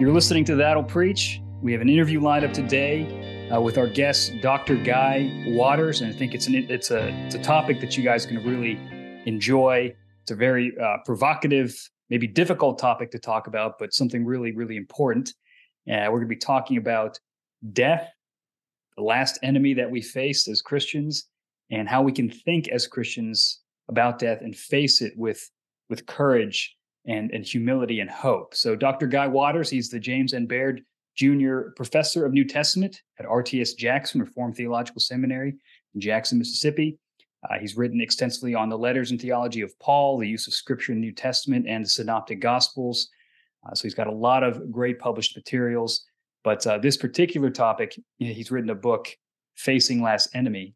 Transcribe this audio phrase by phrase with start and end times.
[0.00, 1.42] You're listening to That'll Preach.
[1.60, 4.76] We have an interview lined up today uh, with our guest, Dr.
[4.76, 8.24] Guy Waters, and I think it's an it's a it's a topic that you guys
[8.24, 8.80] can really
[9.26, 9.94] enjoy.
[10.22, 11.76] It's a very uh, provocative,
[12.08, 15.34] maybe difficult topic to talk about, but something really really important.
[15.86, 17.20] Uh, we're going to be talking about
[17.74, 18.08] death,
[18.96, 21.26] the last enemy that we face as Christians,
[21.70, 23.60] and how we can think as Christians
[23.90, 25.50] about death and face it with
[25.90, 26.74] with courage
[27.10, 28.54] and, and humility and hope.
[28.54, 29.06] So, Dr.
[29.06, 30.46] Guy Waters, he's the James M.
[30.46, 30.82] Baird
[31.16, 31.70] Jr.
[31.76, 35.56] Professor of New Testament at RTS Jackson Reformed Theological Seminary
[35.94, 36.98] in Jackson, Mississippi.
[37.48, 40.92] Uh, he's written extensively on the letters and theology of Paul, the use of Scripture
[40.92, 43.08] in the New Testament, and the Synoptic Gospels.
[43.66, 46.04] Uh, so he's got a lot of great published materials.
[46.44, 49.08] But uh, this particular topic, you know, he's written a book,
[49.56, 50.74] Facing Last Enemy,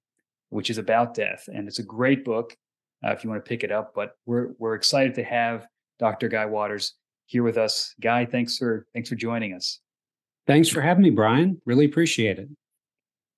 [0.51, 2.57] which is about death, and it's a great book
[3.05, 3.93] uh, if you want to pick it up.
[3.95, 5.67] But we're we're excited to have
[5.99, 6.29] Dr.
[6.29, 6.95] Guy Waters
[7.27, 7.95] here with us.
[8.01, 9.81] Guy, thanks for thanks for joining us.
[10.47, 11.61] Thanks for having me, Brian.
[11.65, 12.49] Really appreciate it.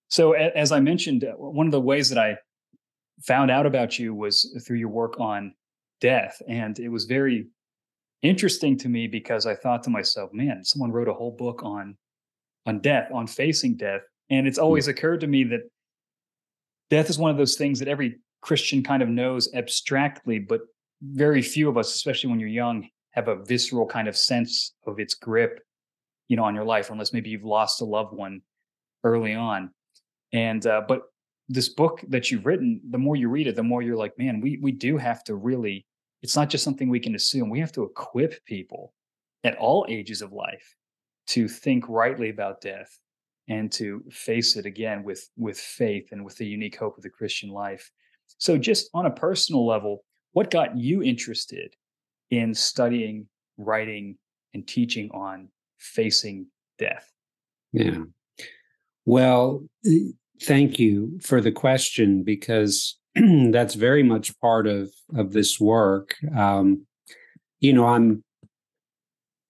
[0.09, 2.37] So, as I mentioned, uh, one of the ways that I
[3.23, 5.55] found out about you was through your work on
[6.01, 7.47] death, and it was very
[8.23, 11.97] interesting to me because I thought to myself, "Man, someone wrote a whole book on
[12.67, 14.65] on death, on facing death," and it's hmm.
[14.65, 15.63] always occurred to me that
[16.91, 20.61] death is one of those things that every Christian kind of knows abstractly, but
[21.03, 24.99] very few of us, especially when you're young, have a visceral kind of sense of
[24.99, 25.61] its grip,
[26.29, 28.43] you know, on your life, unless maybe you've lost a loved one
[29.05, 29.71] early on.
[30.33, 31.03] And uh, but
[31.49, 34.41] this book that you've written, the more you read it, the more you're like, man,
[34.41, 35.87] we we do have to really.
[36.23, 37.51] It's not just something we can assume.
[37.51, 38.95] We have to equip people
[39.45, 40.75] at all ages of life
[41.29, 42.99] to think rightly about death
[43.49, 47.11] and to face it again with with faith and with the unique hope of the
[47.11, 47.91] Christian life.
[48.39, 50.05] So, just on a personal level,
[50.37, 51.75] what got you interested
[52.31, 54.19] in studying, writing,
[54.53, 55.49] and teaching on
[55.79, 56.47] facing
[56.79, 57.11] death?
[57.73, 58.03] Yeah.
[59.07, 59.67] Well,
[60.43, 66.15] thank you for the question because that's very much part of of this work.
[66.37, 66.87] Um,
[67.61, 68.23] you know, I'm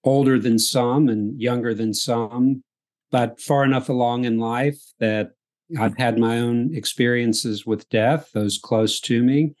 [0.05, 2.63] older than some and younger than some,
[3.11, 5.31] but far enough along in life that
[5.77, 9.53] I've had my own experiences with death, those close to me.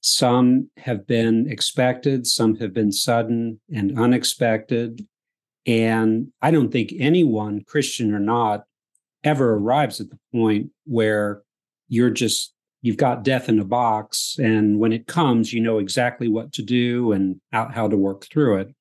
[0.00, 5.06] Some have been expected, some have been sudden and unexpected.
[5.66, 8.64] And I don't think anyone, Christian or not,
[9.22, 11.42] ever arrives at the point where
[11.88, 14.36] you're just, you've got death in a box.
[14.38, 18.58] And when it comes, you know exactly what to do and how to work through
[18.58, 18.74] it.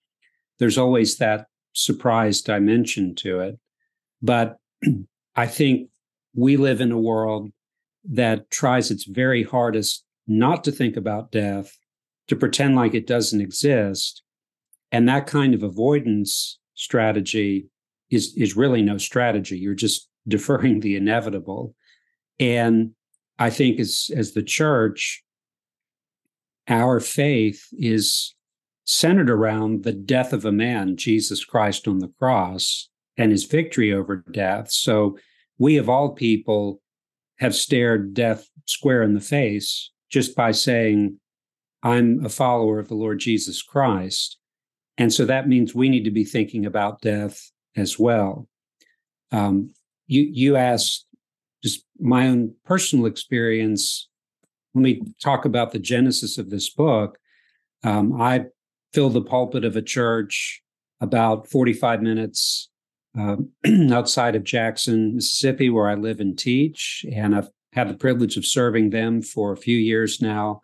[0.57, 3.59] There's always that surprise dimension to it.
[4.22, 4.57] But
[5.36, 5.90] I think
[6.34, 7.50] we live in a world
[8.06, 11.78] that tries its very hardest not to think about death,
[12.28, 14.22] to pretend like it doesn't exist.
[14.91, 17.67] And that kind of avoidance strategy
[18.09, 19.57] is, is really no strategy.
[19.57, 21.75] You're just deferring the inevitable.
[22.39, 22.91] And
[23.39, 25.23] I think as, as the church,
[26.68, 28.35] our faith is
[28.85, 33.91] centered around the death of a man, Jesus Christ on the cross, and his victory
[33.91, 34.72] over death.
[34.72, 35.18] So
[35.57, 36.81] we, of all people,
[37.39, 41.19] have stared death square in the face just by saying,
[41.83, 44.37] I'm a follower of the Lord Jesus Christ.
[44.97, 48.47] And so that means we need to be thinking about death as well.
[49.31, 49.73] Um,
[50.07, 51.05] you, you asked
[51.63, 54.09] just my own personal experience.
[54.73, 57.17] Let me talk about the genesis of this book.
[57.83, 58.45] Um, I
[58.93, 60.61] filled the pulpit of a church
[60.99, 62.69] about 45 minutes
[63.17, 63.37] uh,
[63.91, 67.05] outside of Jackson, Mississippi, where I live and teach.
[67.11, 70.62] And I've had the privilege of serving them for a few years now.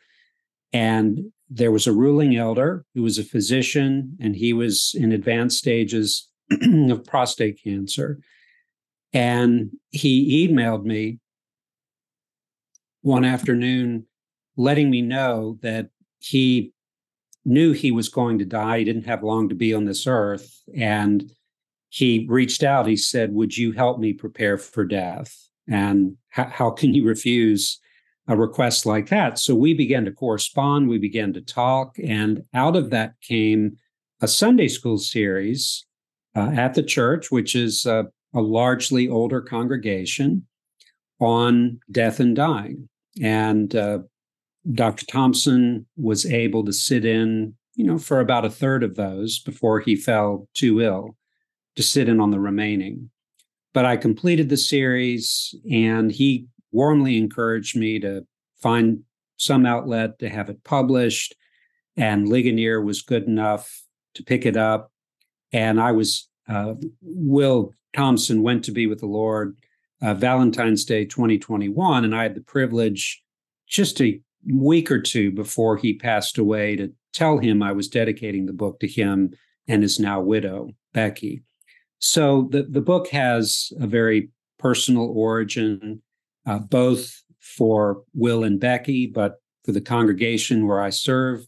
[0.73, 5.57] And there was a ruling elder who was a physician, and he was in advanced
[5.57, 6.29] stages
[6.89, 8.19] of prostate cancer.
[9.13, 11.19] And he emailed me
[13.01, 14.07] one afternoon,
[14.57, 16.73] letting me know that he
[17.45, 18.79] knew he was going to die.
[18.79, 20.61] He didn't have long to be on this earth.
[20.75, 21.31] And
[21.89, 22.87] he reached out.
[22.87, 25.47] He said, Would you help me prepare for death?
[25.69, 27.79] And how, how can you refuse
[28.27, 29.39] a request like that?
[29.39, 33.77] So we began to correspond, we began to talk, and out of that came
[34.21, 35.85] a Sunday school series
[36.35, 40.45] uh, at the church, which is a largely older congregation
[41.19, 42.89] on death and dying.
[43.21, 43.99] And uh,
[44.73, 45.05] Dr.
[45.05, 49.79] Thompson was able to sit in, you know, for about a third of those before
[49.79, 51.15] he fell too ill
[51.75, 53.09] to sit in on the remaining.
[53.75, 58.25] But I completed the series, and he warmly encouraged me to
[58.61, 59.01] find
[59.35, 61.35] some outlet to have it published.
[61.97, 63.83] And Ligonier was good enough
[64.13, 64.93] to pick it up.
[65.51, 69.57] And I was uh, Will Thompson went to be with the Lord
[70.01, 73.21] uh, Valentine's Day 2021, and I had the privilege
[73.67, 74.21] just a
[74.53, 78.79] week or two before he passed away to tell him I was dedicating the book
[78.79, 79.33] to him
[79.67, 81.43] and his now widow, Becky.
[81.99, 86.01] So the, the book has a very personal origin,
[86.45, 91.45] uh, both for Will and Becky, but for the congregation where I serve.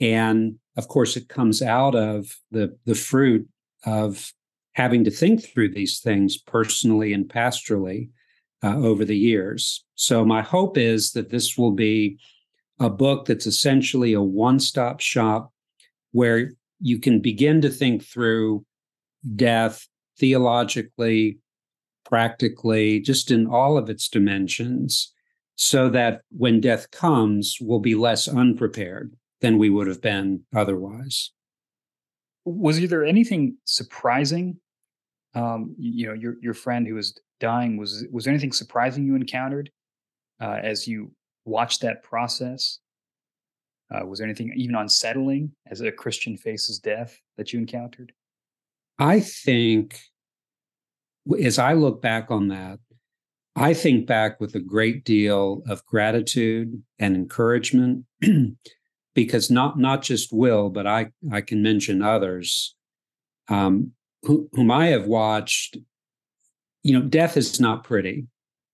[0.00, 3.48] And of course, it comes out of the, the fruit
[3.84, 4.32] of
[4.72, 8.08] having to think through these things personally and pastorally
[8.62, 9.84] uh, over the years.
[9.94, 12.18] So, my hope is that this will be
[12.78, 15.52] a book that's essentially a one stop shop
[16.12, 18.64] where you can begin to think through
[19.36, 19.86] death
[20.18, 21.38] theologically,
[22.04, 25.12] practically, just in all of its dimensions,
[25.56, 31.32] so that when death comes, we'll be less unprepared than we would have been otherwise.
[32.44, 34.58] Was there anything surprising?
[35.34, 39.14] Um, you know, your your friend who was dying was was there anything surprising you
[39.14, 39.70] encountered
[40.40, 41.12] uh, as you
[41.44, 42.78] watched that process?
[43.92, 48.12] Uh, was there anything even unsettling as a Christian faces death that you encountered?
[49.00, 49.98] I think
[51.42, 52.78] as I look back on that,
[53.56, 58.04] I think back with a great deal of gratitude and encouragement
[59.14, 62.76] because not not just Will, but I I can mention others
[63.48, 63.92] um,
[64.22, 65.78] who, whom I have watched.
[66.82, 68.26] You know, death is not pretty,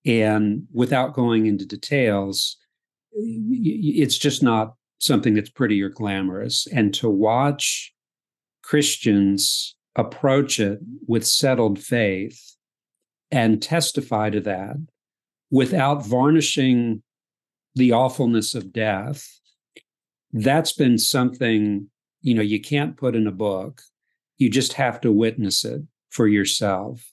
[0.04, 2.56] and without going into details,
[3.12, 6.66] it's just not something that's pretty or glamorous.
[6.72, 7.92] And to watch
[8.62, 12.54] Christians approach it with settled faith
[13.30, 14.76] and testify to that
[15.50, 17.02] without varnishing
[17.74, 19.36] the awfulness of death
[20.32, 21.88] that's been something
[22.20, 23.82] you know you can't put in a book.
[24.38, 27.10] You just have to witness it for yourself.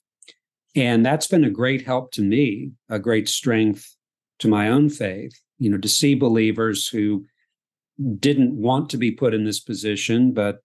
[0.75, 3.95] And that's been a great help to me a great strength
[4.39, 7.25] to my own faith you know to see believers who
[8.19, 10.63] didn't want to be put in this position but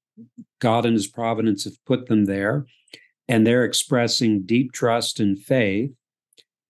[0.61, 2.67] god and his providence have put them there
[3.29, 5.91] and they're expressing deep trust and faith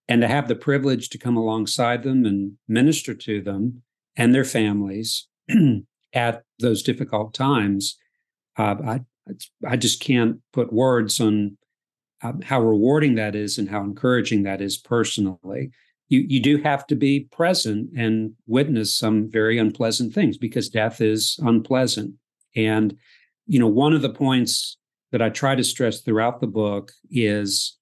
[0.07, 3.83] and to have the privilege to come alongside them and minister to them
[4.17, 5.27] and their families
[6.13, 7.97] at those difficult times,
[8.57, 8.99] uh, I
[9.67, 11.57] I just can't put words on
[12.23, 15.69] uh, how rewarding that is and how encouraging that is personally.
[16.07, 20.99] You you do have to be present and witness some very unpleasant things because death
[21.01, 22.15] is unpleasant.
[22.55, 22.97] And
[23.49, 24.77] you know, one of the points
[25.11, 27.77] that I try to stress throughout the book is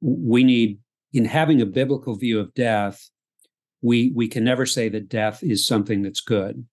[0.00, 0.78] we need
[1.12, 3.10] in having a biblical view of death,
[3.82, 6.64] we we can never say that death is something that's good.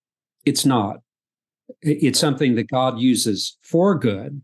[0.45, 1.01] It's not.
[1.81, 4.41] It's something that God uses for good,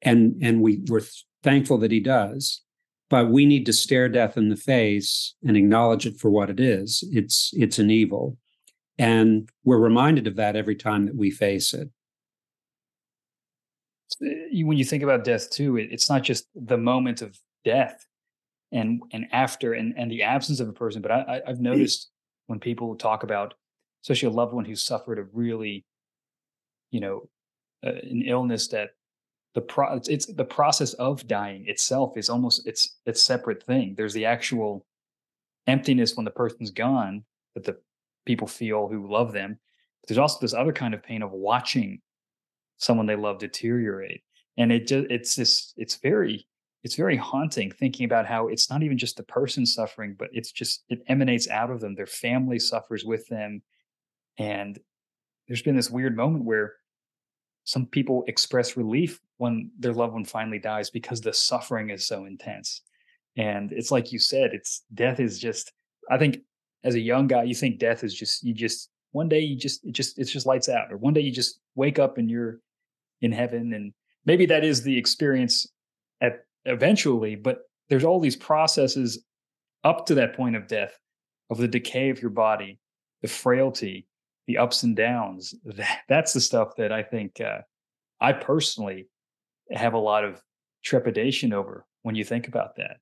[0.00, 1.02] and and we we're
[1.42, 2.62] thankful that He does.
[3.10, 6.60] But we need to stare death in the face and acknowledge it for what it
[6.60, 7.06] is.
[7.12, 8.38] It's it's an evil,
[8.98, 11.90] and we're reminded of that every time that we face it.
[14.20, 18.06] When you think about death too, it's not just the moment of death
[18.72, 22.10] and and after and and the absence of a person, but I, I've noticed
[22.46, 23.54] when people talk about
[24.04, 25.84] especially a loved one who suffered a really,
[26.90, 27.28] you know,
[27.84, 28.90] uh, an illness that
[29.54, 33.94] the pro it's, it's, the process of dying itself is almost it's it's separate thing.
[33.96, 34.84] There's the actual
[35.66, 37.78] emptiness when the person's gone that the
[38.26, 39.58] people feel who love them.
[40.02, 42.00] But there's also this other kind of pain of watching
[42.78, 44.22] someone they love deteriorate,
[44.56, 46.46] and it just it's this it's very
[46.84, 50.52] it's very haunting thinking about how it's not even just the person suffering, but it's
[50.52, 51.94] just it emanates out of them.
[51.94, 53.62] Their family suffers with them.
[54.38, 54.78] And
[55.48, 56.74] there's been this weird moment where
[57.64, 62.26] some people express relief when their loved one finally dies because the suffering is so
[62.26, 62.82] intense.
[63.36, 65.72] And it's like you said, it's death is just,
[66.10, 66.40] I think
[66.84, 69.84] as a young guy, you think death is just, you just, one day you just,
[69.84, 70.92] it just, it's just lights out.
[70.92, 72.58] Or one day you just wake up and you're
[73.22, 73.72] in heaven.
[73.72, 73.92] And
[74.26, 75.66] maybe that is the experience
[76.20, 79.24] at eventually, but there's all these processes
[79.84, 80.98] up to that point of death
[81.48, 82.80] of the decay of your body,
[83.22, 84.08] the frailty,
[84.48, 85.54] the ups and downs.
[85.64, 87.58] That, that's the stuff that I think uh,
[88.20, 89.08] I personally
[89.70, 90.42] have a lot of
[90.84, 92.96] trepidation over when you think about that.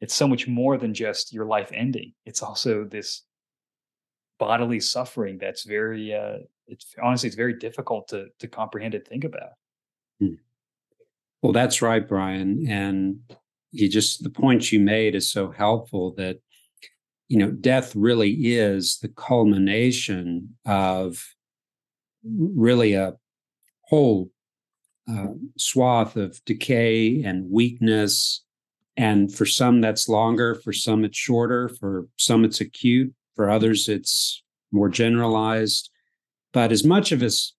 [0.00, 2.14] It's so much more than just your life ending.
[2.24, 3.22] It's also this
[4.38, 9.24] bodily suffering that's very uh, it's honestly it's very difficult to to comprehend and think
[9.24, 9.50] about.
[10.20, 10.34] Hmm.
[11.42, 12.66] Well, that's right, Brian.
[12.68, 13.20] And
[13.70, 16.38] you just the point you made is so helpful that
[17.28, 21.22] you know, death really is the culmination of
[22.24, 23.14] really a
[23.82, 24.30] whole
[25.10, 28.42] uh, swath of decay and weakness.
[28.96, 30.54] And for some, that's longer.
[30.54, 31.68] For some, it's shorter.
[31.68, 33.14] For some, it's acute.
[33.38, 34.42] For others, it's
[34.72, 35.90] more generalized.
[36.52, 37.54] But as much of us,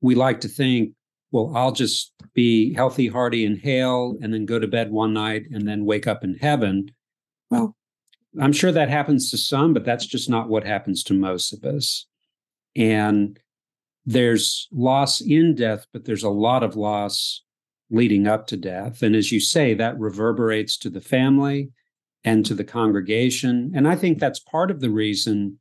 [0.00, 0.94] we like to think,
[1.30, 5.42] well, I'll just be healthy, hearty, and hale, and then go to bed one night
[5.52, 6.90] and then wake up in heaven.
[7.50, 7.76] Well,
[8.40, 11.64] I'm sure that happens to some, but that's just not what happens to most of
[11.64, 12.06] us.
[12.74, 13.38] And
[14.06, 17.42] there's loss in death, but there's a lot of loss
[17.90, 19.02] leading up to death.
[19.02, 21.72] And as you say, that reverberates to the family
[22.24, 23.72] and to the congregation.
[23.74, 25.58] And I think that's part of the reason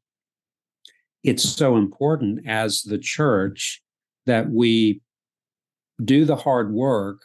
[1.23, 3.81] it's so important as the church
[4.25, 5.01] that we
[6.03, 7.21] do the hard work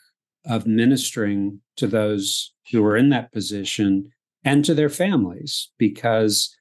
[0.47, 4.11] of ministering to those who are in that position
[4.45, 6.55] and to their families because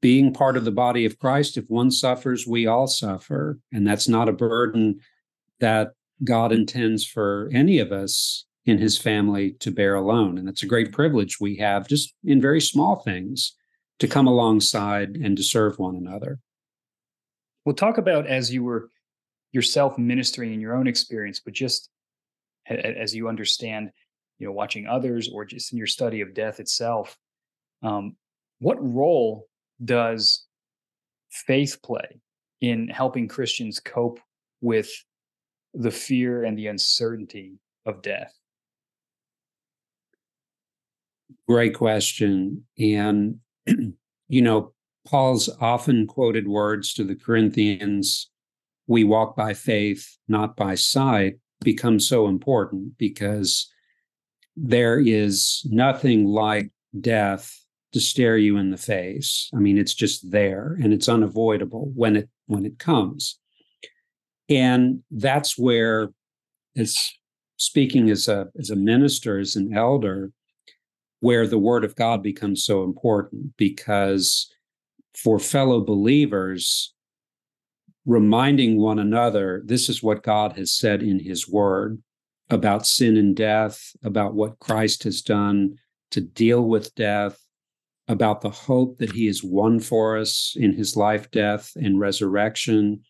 [0.00, 3.58] being part of the body of Christ, if one suffers, we all suffer.
[3.72, 5.00] And that's not a burden
[5.60, 5.92] that
[6.24, 10.38] God intends for any of us in his family to bear alone.
[10.38, 13.56] And it's a great privilege we have just in very small things
[13.98, 16.38] to come alongside and to serve one another.
[17.64, 18.88] We'll talk about as you were
[19.52, 21.90] yourself ministering in your own experience, but just
[22.66, 23.90] as you understand,
[24.38, 27.16] you know, watching others or just in your study of death itself,
[27.82, 28.16] um,
[28.60, 29.46] what role
[29.84, 30.46] does
[31.30, 32.20] faith play
[32.60, 34.20] in helping Christians cope
[34.60, 34.90] with
[35.74, 38.32] the fear and the uncertainty of death?
[41.48, 42.64] Great question.
[42.78, 43.36] And,
[44.28, 44.72] you know,
[45.06, 48.30] Paul's often quoted words to the Corinthians
[48.86, 53.70] we walk by faith, not by sight, become so important because
[54.56, 56.70] there is nothing like
[57.00, 57.58] death
[57.92, 59.48] to stare you in the face.
[59.54, 63.38] I mean, it's just there and it's unavoidable when it when it comes.
[64.48, 66.10] And that's where
[66.76, 67.12] as
[67.56, 70.32] speaking as a as a minister, as an elder,
[71.22, 74.52] where the word of God becomes so important because
[75.14, 76.92] for fellow believers,
[78.04, 82.02] reminding one another this is what God has said in his word
[82.50, 85.76] about sin and death, about what Christ has done
[86.10, 87.38] to deal with death,
[88.08, 93.00] about the hope that he has won for us in his life, death, and resurrection.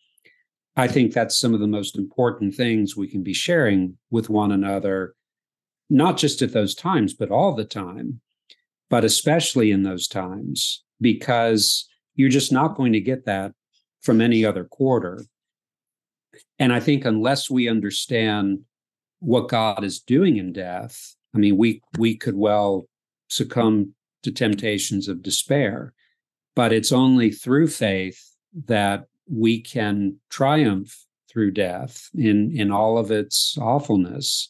[0.75, 4.51] I think that's some of the most important things we can be sharing with one
[4.51, 5.15] another,
[5.93, 8.19] not just at those times, but all the time,
[8.89, 13.53] but especially in those times, because you're just not going to get that
[14.01, 15.23] from any other quarter.
[16.57, 18.61] And I think unless we understand
[19.19, 22.87] what God is doing in death, I mean, we we could well
[23.29, 25.93] succumb to temptations of despair.
[26.55, 28.19] But it's only through faith
[28.65, 34.49] that we can triumph through death in, in all of its awfulness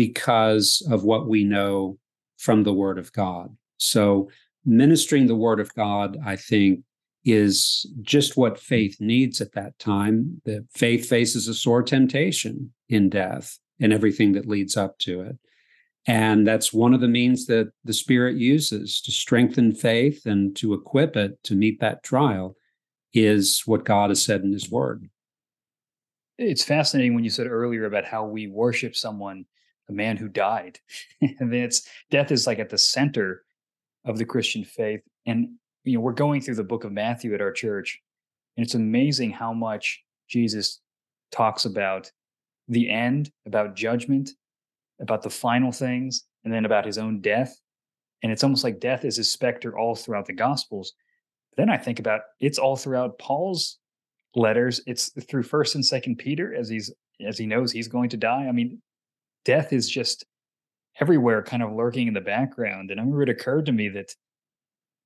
[0.00, 1.98] because of what we know
[2.38, 3.54] from the Word of God.
[3.76, 4.30] So,
[4.64, 6.80] ministering the Word of God, I think,
[7.26, 10.40] is just what faith needs at that time.
[10.46, 15.36] The faith faces a sore temptation in death and everything that leads up to it.
[16.06, 20.72] And that's one of the means that the Spirit uses to strengthen faith and to
[20.72, 22.56] equip it to meet that trial
[23.12, 25.10] is what God has said in His Word.
[26.42, 29.44] It's fascinating when you said earlier about how we worship someone,
[29.90, 30.78] a man who died.
[31.20, 33.42] and it's death is like at the center
[34.04, 35.02] of the Christian faith.
[35.26, 35.50] And
[35.84, 38.00] you know, we're going through the book of Matthew at our church,
[38.56, 40.80] and it's amazing how much Jesus
[41.32, 42.10] talks about
[42.68, 44.30] the end, about judgment,
[45.00, 47.58] about the final things, and then about his own death.
[48.22, 50.92] And it's almost like death is a specter all throughout the Gospels.
[51.50, 53.78] But then I think about it's all throughout Paul's
[54.34, 54.80] letters.
[54.86, 56.92] It's through First and Second Peter as he's
[57.26, 58.46] as he knows he's going to die.
[58.46, 58.80] I mean,
[59.44, 60.24] death is just
[61.00, 62.90] everywhere, kind of lurking in the background.
[62.90, 64.14] And I remember it occurred to me that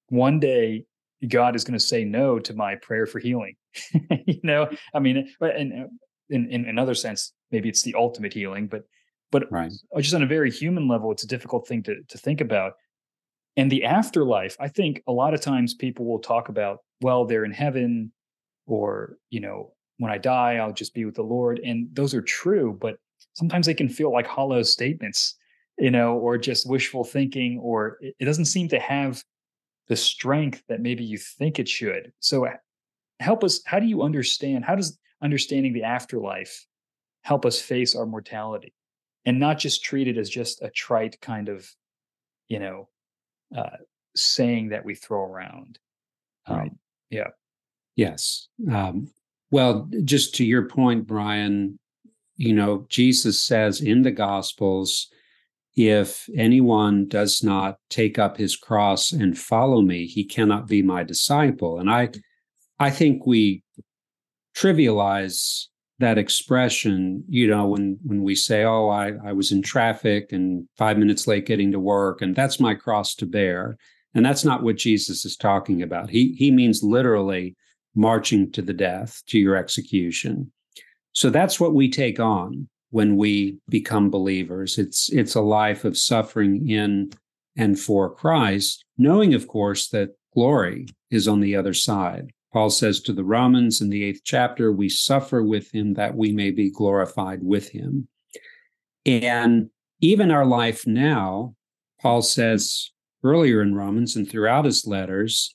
[0.09, 0.85] one day
[1.29, 3.55] God is going to say no to my prayer for healing.
[4.27, 5.91] you know, I mean, but uh, in,
[6.31, 8.83] in in another sense, maybe it's the ultimate healing, but
[9.31, 9.73] but right.
[9.95, 12.75] Uh, just on a very human level, it's a difficult thing to, to think about.
[13.57, 17.45] And the afterlife, I think a lot of times people will talk about, well, they're
[17.45, 18.13] in heaven,
[18.67, 21.61] or, you know, when I die, I'll just be with the Lord.
[21.65, 22.97] And those are true, but
[23.35, 25.37] sometimes they can feel like hollow statements,
[25.79, 29.23] you know, or just wishful thinking, or it doesn't seem to have
[29.89, 32.13] the strength that maybe you think it should.
[32.21, 32.49] So
[33.21, 34.65] help us, how do you understand?
[34.65, 36.65] How does understanding the afterlife
[37.23, 38.73] help us face our mortality?
[39.25, 41.69] and not just treat it as just a trite kind of,
[42.49, 42.89] you know,
[43.57, 43.77] uh,
[44.15, 45.79] saying that we throw around.
[46.47, 46.73] Um, right.
[47.11, 47.29] Yeah.
[47.97, 48.49] Yes.
[48.71, 49.11] Um,
[49.51, 51.79] well, just to your point, Brian,
[52.37, 55.09] you know, Jesus says in the Gospels,
[55.77, 61.03] if anyone does not take up his cross and follow me, he cannot be my
[61.03, 61.79] disciple.
[61.79, 62.11] And I,
[62.79, 63.63] I think we
[64.57, 65.67] trivialize
[65.99, 70.69] that expression, you know, when when we say, "Oh, I I was in traffic and
[70.77, 73.77] 5 minutes late getting to work and that's my cross to bear."
[74.15, 76.11] And that's not what Jesus is talking about.
[76.11, 77.57] He he means literally
[77.95, 80.53] marching to the death, to your execution.
[81.15, 84.79] So that's what we take on when we become believers.
[84.79, 87.11] It's it's a life of suffering in
[87.57, 92.31] and for Christ, knowing of course that glory is on the other side.
[92.53, 96.33] Paul says to the Romans in the eighth chapter, we suffer with him that we
[96.33, 98.07] may be glorified with him.
[99.07, 101.55] And even our life now,
[102.01, 102.91] Paul says
[103.25, 105.55] earlier in Romans and throughout his letters,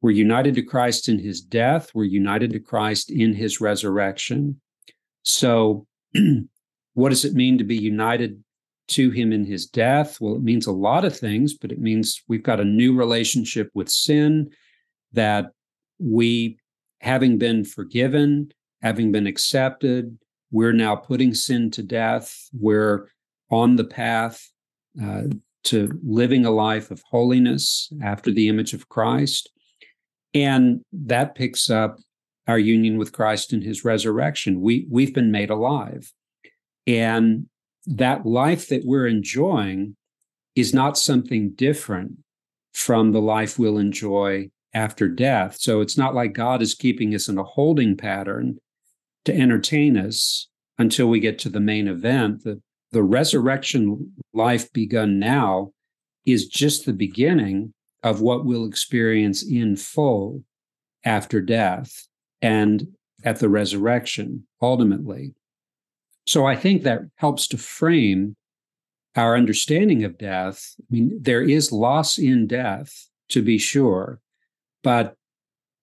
[0.00, 4.60] we're united to Christ in his death, we're united to Christ in his resurrection.
[5.28, 5.86] So,
[6.94, 8.42] what does it mean to be united
[8.88, 10.18] to him in his death?
[10.20, 13.70] Well, it means a lot of things, but it means we've got a new relationship
[13.74, 14.50] with sin
[15.12, 15.50] that
[15.98, 16.56] we,
[17.00, 20.18] having been forgiven, having been accepted,
[20.50, 22.48] we're now putting sin to death.
[22.58, 23.10] We're
[23.50, 24.50] on the path
[25.02, 25.24] uh,
[25.64, 29.50] to living a life of holiness after the image of Christ.
[30.32, 31.98] And that picks up
[32.48, 34.62] our union with Christ in his resurrection.
[34.62, 36.12] We, we've been made alive.
[36.86, 37.46] And
[37.86, 39.96] that life that we're enjoying
[40.56, 42.12] is not something different
[42.72, 45.58] from the life we'll enjoy after death.
[45.60, 48.58] So it's not like God is keeping us in a holding pattern
[49.26, 52.44] to entertain us until we get to the main event.
[52.44, 52.62] The,
[52.92, 55.72] the resurrection life begun now
[56.24, 60.44] is just the beginning of what we'll experience in full
[61.04, 62.07] after death
[62.40, 62.86] and
[63.24, 65.34] at the resurrection ultimately.
[66.26, 68.36] So I think that helps to frame
[69.16, 70.74] our understanding of death.
[70.80, 74.20] I mean, there is loss in death, to be sure,
[74.82, 75.16] but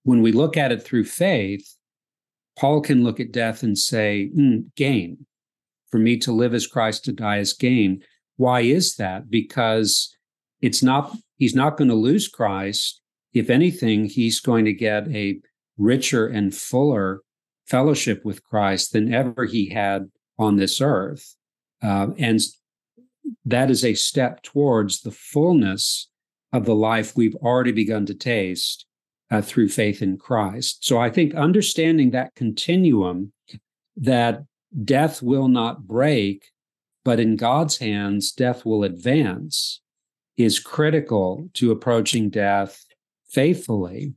[0.04, 1.76] when we look at it through faith,
[2.58, 5.26] Paul can look at death and say, mm, gain.
[5.92, 8.02] For me to live as Christ, to die as gain.
[8.38, 9.30] Why is that?
[9.30, 10.16] Because
[10.62, 13.02] it's not, he's not going to lose Christ.
[13.34, 15.40] If anything, he's going to get a
[15.78, 17.22] richer and fuller
[17.68, 21.36] fellowship with Christ than ever he had on this earth.
[21.82, 22.40] Uh, and
[23.44, 26.10] that is a step towards the fullness
[26.54, 28.86] of the life we've already begun to taste
[29.32, 30.86] uh, through faith in Christ.
[30.86, 33.34] So I think understanding that continuum
[33.98, 34.44] that
[34.84, 36.52] death will not break,
[37.04, 39.82] but in God's hands, death will advance
[40.38, 42.84] is critical to approaching death
[43.30, 44.14] faithfully.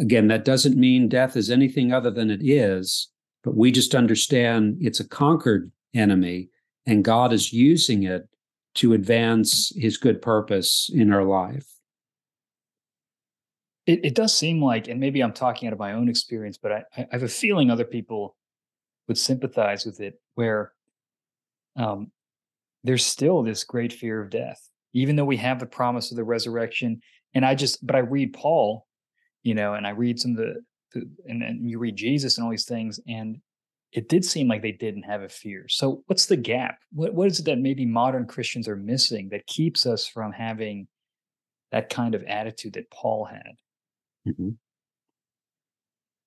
[0.00, 3.08] Again, that doesn't mean death is anything other than it is,
[3.42, 6.48] but we just understand it's a conquered enemy
[6.86, 8.28] and God is using it
[8.76, 11.66] to advance his good purpose in our life.
[13.86, 16.72] It, it does seem like, and maybe I'm talking out of my own experience, but
[16.72, 18.36] I, I have a feeling other people
[19.08, 20.72] would sympathize with it, where
[21.76, 22.10] um,
[22.82, 26.24] there's still this great fear of death, even though we have the promise of the
[26.24, 27.00] resurrection.
[27.34, 28.83] And I just, but I read Paul,
[29.44, 30.54] you know, and I read some of the,
[30.92, 33.36] the and, and you read Jesus and all these things, and
[33.92, 35.66] it did seem like they didn't have a fear.
[35.68, 36.78] So, what's the gap?
[36.92, 40.88] What what is it that maybe modern Christians are missing that keeps us from having
[41.70, 43.52] that kind of attitude that Paul had?
[44.26, 44.50] Mm-hmm.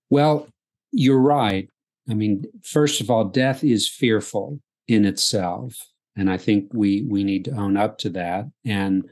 [0.09, 0.47] Well,
[0.91, 1.69] you're right.
[2.09, 5.75] I mean, first of all, death is fearful in itself.
[6.15, 8.45] And I think we we need to own up to that.
[8.65, 9.09] And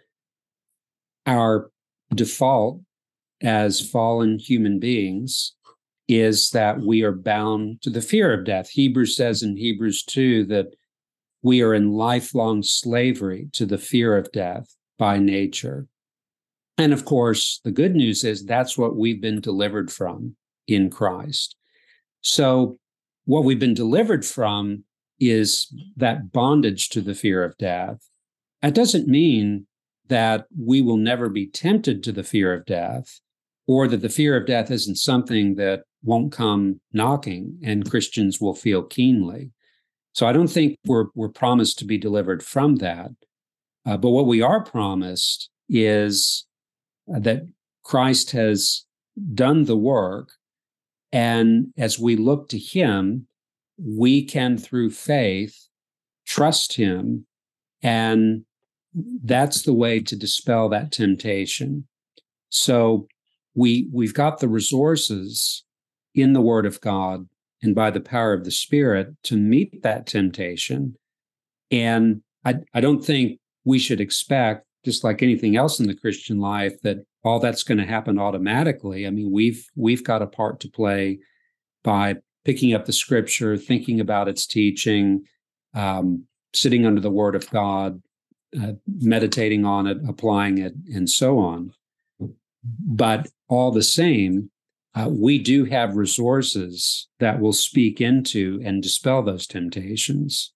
[1.26, 1.70] our
[2.14, 2.82] default
[3.42, 5.54] as fallen human beings
[6.08, 8.70] is that we are bound to the fear of death.
[8.70, 10.68] Hebrews says in Hebrews 2 that
[11.42, 15.88] we are in lifelong slavery to the fear of death by nature.
[16.78, 20.36] And of course, the good news is that's what we've been delivered from
[20.68, 21.56] in Christ.
[22.22, 22.78] So,
[23.26, 24.84] what we've been delivered from
[25.20, 27.98] is that bondage to the fear of death.
[28.62, 29.68] That doesn't mean
[30.08, 33.20] that we will never be tempted to the fear of death
[33.68, 38.54] or that the fear of death isn't something that won't come knocking and Christians will
[38.54, 39.52] feel keenly.
[40.14, 43.12] So I don't think we're, we're promised to be delivered from that.
[43.86, 46.46] Uh, but what we are promised is
[47.14, 47.42] uh, that
[47.84, 48.86] Christ has
[49.34, 50.30] done the work.
[51.12, 53.28] And as we look to him,
[53.78, 55.68] we can, through faith,
[56.26, 57.26] trust him.
[57.82, 58.46] And
[58.94, 61.88] that's the way to dispel that temptation.
[62.50, 63.08] So
[63.56, 65.64] we, we've got the resources
[66.14, 67.28] in the Word of God
[67.62, 70.96] and by the power of the Spirit to meet that temptation.
[71.72, 76.40] And I, I don't think we should expect, just like anything else in the Christian
[76.40, 79.08] life, that all that's going to happen automatically.
[79.08, 81.20] I mean, we've we've got a part to play
[81.84, 85.24] by picking up the scripture, thinking about its teaching,
[85.74, 88.02] um, sitting under the Word of God,
[88.62, 91.74] uh, meditating on it, applying it, and so on.
[92.86, 94.50] But all the same,
[94.96, 100.54] uh, we do have resources that will speak into and dispel those temptations.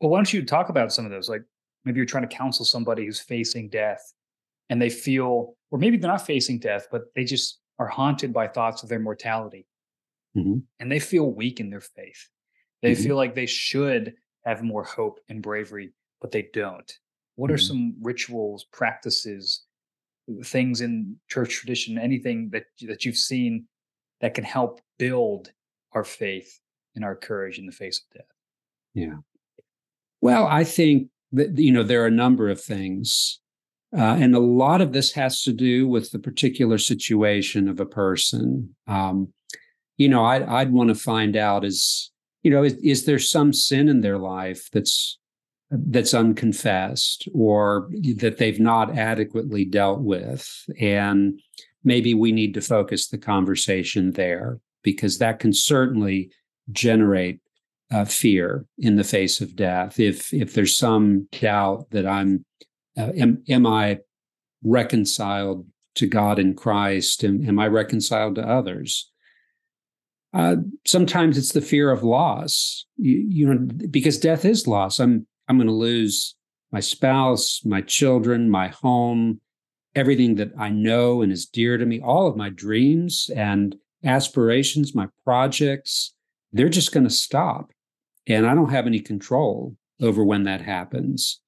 [0.00, 1.28] Well, why don't you talk about some of those?
[1.28, 1.42] Like
[1.84, 4.00] maybe you're trying to counsel somebody who's facing death
[4.70, 8.46] and they feel, or maybe they're not facing death, but they just are haunted by
[8.46, 9.66] thoughts of their mortality
[10.36, 10.58] mm-hmm.
[10.78, 12.28] and they feel weak in their faith.
[12.82, 13.02] They mm-hmm.
[13.02, 16.90] feel like they should have more hope and bravery, but they don't.
[17.34, 17.54] What mm-hmm.
[17.54, 19.64] are some rituals, practices,
[20.44, 23.66] things in church tradition, anything that that you've seen
[24.20, 25.52] that can help build
[25.92, 26.60] our faith
[26.94, 28.26] and our courage in the face of death?
[28.94, 29.16] Yeah.
[30.20, 33.40] Well, I think that you know there are a number of things,
[33.96, 37.86] uh, and a lot of this has to do with the particular situation of a
[37.86, 38.74] person.
[38.86, 39.32] Um,
[39.96, 42.10] you know, I'd, I'd want to find out is
[42.42, 45.18] you know is, is there some sin in their life that's
[45.70, 51.38] that's unconfessed or that they've not adequately dealt with and
[51.84, 56.30] maybe we need to focus the conversation there because that can certainly
[56.70, 57.40] generate
[57.90, 59.98] uh, fear in the face of death.
[59.98, 62.44] If if there's some doubt that I'm,
[62.96, 64.00] uh, am, am I
[64.62, 67.24] reconciled to God in Christ?
[67.24, 69.10] Am, am I reconciled to others?
[70.34, 72.84] Uh, sometimes it's the fear of loss.
[72.96, 75.00] You, you know, because death is loss.
[75.00, 76.34] I'm I'm going to lose
[76.70, 79.40] my spouse, my children, my home,
[79.94, 84.94] everything that I know and is dear to me, all of my dreams and aspirations,
[84.94, 86.14] my projects.
[86.52, 87.72] They're just going to stop
[88.26, 91.40] and I don't have any control over when that happens.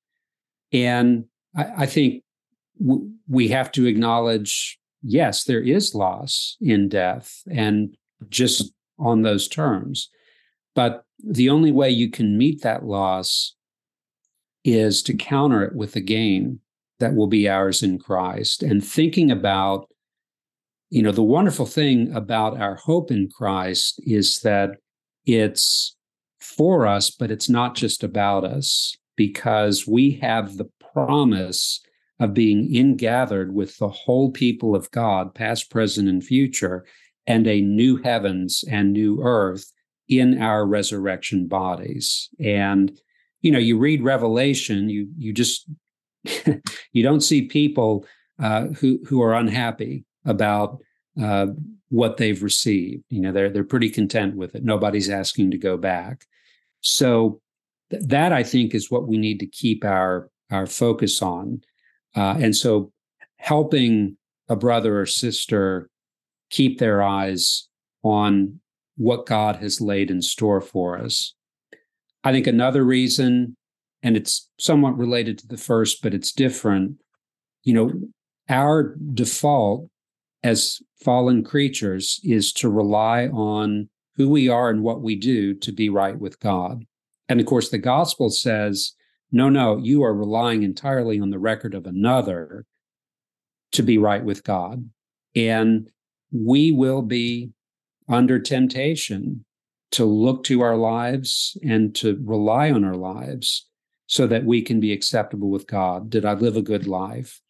[0.72, 2.24] And I, I think
[2.80, 7.96] w- we have to acknowledge yes, there is loss in death, and
[8.28, 10.10] just on those terms.
[10.74, 13.54] But the only way you can meet that loss
[14.64, 16.60] is to counter it with the gain
[16.98, 18.62] that will be ours in Christ.
[18.62, 19.88] And thinking about,
[20.90, 24.72] you know, the wonderful thing about our hope in Christ is that
[25.24, 25.96] it's
[26.40, 31.80] for us, but it's not just about us because we have the promise
[32.18, 36.84] of being ingathered with the whole people of God, past, present, and future,
[37.26, 39.72] and a new heavens and new earth
[40.08, 42.28] in our resurrection bodies.
[42.38, 43.00] And
[43.42, 45.68] you know, you read Revelation, you you just
[46.92, 48.06] you don't see people
[48.38, 50.78] uh, who who are unhappy about
[51.20, 51.46] uh,
[51.88, 53.04] what they've received.
[53.08, 54.64] You know, they're they're pretty content with it.
[54.64, 56.26] Nobody's asking to go back.
[56.80, 57.40] So
[57.90, 61.62] th- that I think is what we need to keep our our focus on.
[62.16, 62.92] Uh, and so
[63.36, 64.16] helping
[64.48, 65.88] a brother or sister
[66.50, 67.68] keep their eyes
[68.02, 68.60] on
[68.96, 71.34] what God has laid in store for us.
[72.24, 73.56] I think another reason,
[74.02, 76.96] and it's somewhat related to the first, but it's different.
[77.62, 77.92] You know,
[78.48, 79.88] our default
[80.42, 85.72] as fallen creatures is to rely on who we are and what we do to
[85.72, 86.84] be right with God.
[87.28, 88.94] And of course, the gospel says,
[89.32, 92.66] no, no, you are relying entirely on the record of another
[93.72, 94.90] to be right with God.
[95.36, 95.88] And
[96.32, 97.50] we will be
[98.08, 99.44] under temptation
[99.92, 103.66] to look to our lives and to rely on our lives
[104.06, 106.10] so that we can be acceptable with God.
[106.10, 107.40] Did I live a good life?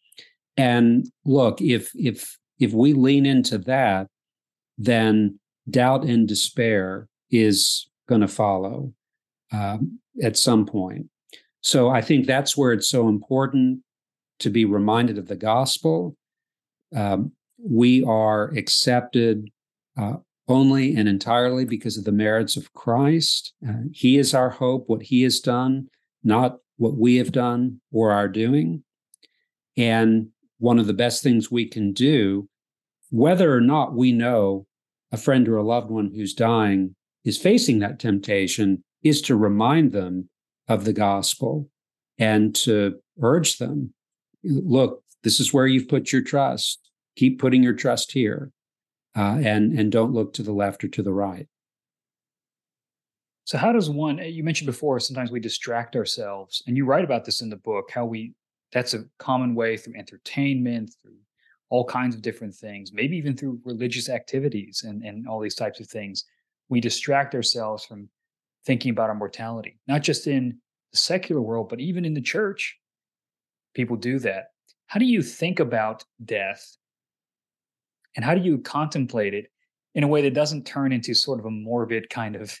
[0.57, 4.07] And look, if if if we lean into that,
[4.77, 8.93] then doubt and despair is going to follow
[9.51, 11.07] um, at some point.
[11.61, 13.81] So I think that's where it's so important
[14.39, 16.15] to be reminded of the gospel.
[16.95, 19.49] Um, we are accepted
[19.99, 20.17] uh,
[20.51, 23.53] only and entirely because of the merits of Christ.
[23.67, 25.87] Uh, he is our hope, what he has done,
[26.23, 28.83] not what we have done or are doing.
[29.77, 30.27] And
[30.59, 32.49] one of the best things we can do,
[33.09, 34.67] whether or not we know
[35.11, 39.91] a friend or a loved one who's dying is facing that temptation is to remind
[39.91, 40.29] them
[40.67, 41.69] of the gospel
[42.17, 43.93] and to urge them
[44.43, 48.51] look this is where you've put your trust keep putting your trust here
[49.15, 51.47] uh, and and don't look to the left or to the right
[53.43, 57.25] so how does one you mentioned before sometimes we distract ourselves and you write about
[57.25, 58.33] this in the book how we
[58.71, 61.17] that's a common way through entertainment through
[61.71, 65.79] all kinds of different things, maybe even through religious activities and, and all these types
[65.79, 66.25] of things.
[66.69, 68.07] we distract ourselves from
[68.65, 70.57] thinking about our mortality, not just in
[70.91, 72.77] the secular world, but even in the church.
[73.73, 74.51] People do that.
[74.87, 76.77] How do you think about death?
[78.15, 79.47] And how do you contemplate it
[79.95, 82.55] in a way that doesn't turn into sort of a morbid kind of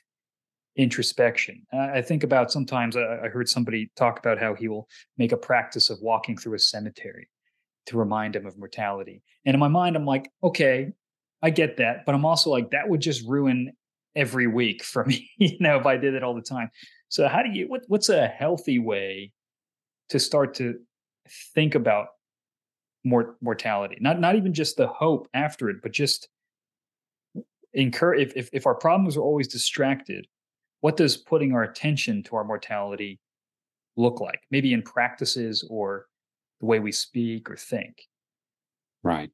[0.75, 1.65] introspection?
[1.73, 4.87] I think about sometimes I heard somebody talk about how he will
[5.17, 7.29] make a practice of walking through a cemetery
[7.87, 9.23] to remind him of mortality.
[9.45, 10.91] And in my mind, I'm like, okay,
[11.41, 12.05] I get that.
[12.05, 13.73] But I'm also like, that would just ruin
[14.15, 16.69] every week for me, you know, if I did it all the time.
[17.09, 19.31] So how do you what what's a healthy way
[20.09, 20.79] to start to
[21.53, 22.07] think about
[23.03, 23.97] mort- mortality?
[23.99, 26.29] Not not even just the hope after it, but just
[27.73, 30.27] incur if, if if our problems are always distracted,
[30.81, 33.19] what does putting our attention to our mortality
[33.97, 34.41] look like?
[34.51, 36.07] Maybe in practices or
[36.59, 38.07] the way we speak or think.
[39.03, 39.31] Right.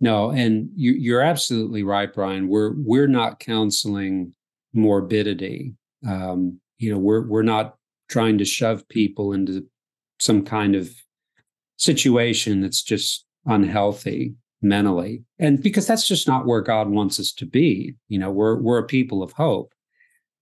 [0.00, 2.48] No, and you, you're absolutely right, Brian.
[2.48, 4.32] We're we're not counseling
[4.72, 5.74] morbidity.
[6.06, 7.76] Um, you know, we're we're not
[8.08, 9.66] trying to shove people into
[10.20, 10.90] some kind of
[11.78, 17.46] situation that's just unhealthy mentally, and because that's just not where God wants us to
[17.46, 17.94] be.
[18.08, 19.72] You know, we're we're a people of hope,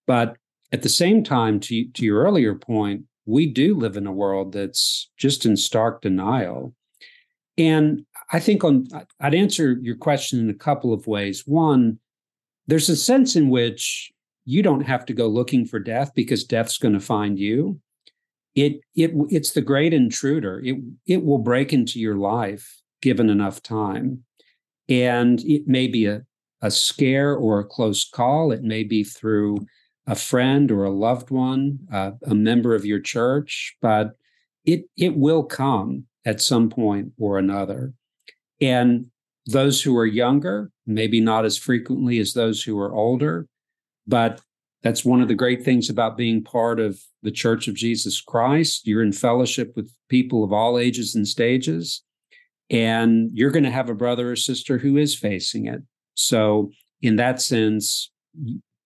[0.07, 0.37] but
[0.73, 4.53] at the same time, to to your earlier point, we do live in a world
[4.53, 6.75] that's just in stark denial
[7.59, 8.89] and I think on
[9.21, 11.45] I'd answer your question in a couple of ways.
[11.47, 11.99] One,
[12.67, 14.11] there's a sense in which
[14.45, 17.81] you don't have to go looking for death because death's going to find you.
[18.57, 20.61] It it it's the great intruder.
[20.65, 24.25] It it will break into your life given enough time.
[24.89, 26.23] And it may be a,
[26.63, 28.53] a scare or a close call.
[28.53, 29.67] It may be through
[30.07, 34.17] a friend or a loved one, uh, a member of your church, but
[34.65, 37.93] it it will come at some point or another.
[38.61, 39.07] And
[39.47, 43.47] those who are younger, maybe not as frequently as those who are older,
[44.07, 44.41] but
[44.83, 48.87] that's one of the great things about being part of the Church of Jesus Christ.
[48.87, 52.03] You're in fellowship with people of all ages and stages,
[52.71, 55.83] and you're going to have a brother or sister who is facing it.
[56.15, 56.71] So,
[57.03, 58.11] in that sense,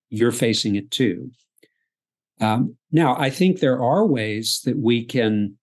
[0.09, 1.31] you're facing it too.
[2.41, 5.59] Um, now, I think there are ways that we can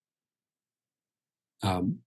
[1.64, 2.00] um,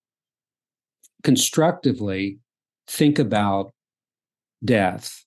[1.23, 2.39] constructively
[2.87, 3.73] think about
[4.65, 5.25] death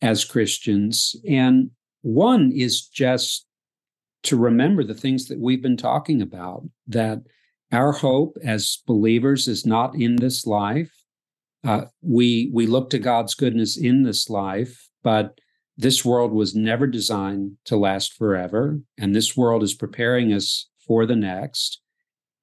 [0.00, 1.16] as Christians.
[1.28, 1.70] And
[2.02, 3.46] one is just
[4.24, 7.22] to remember the things that we've been talking about that
[7.72, 10.92] our hope as believers is not in this life.
[11.64, 15.38] Uh, we we look to God's goodness in this life, but
[15.76, 21.04] this world was never designed to last forever, and this world is preparing us for
[21.04, 21.80] the next.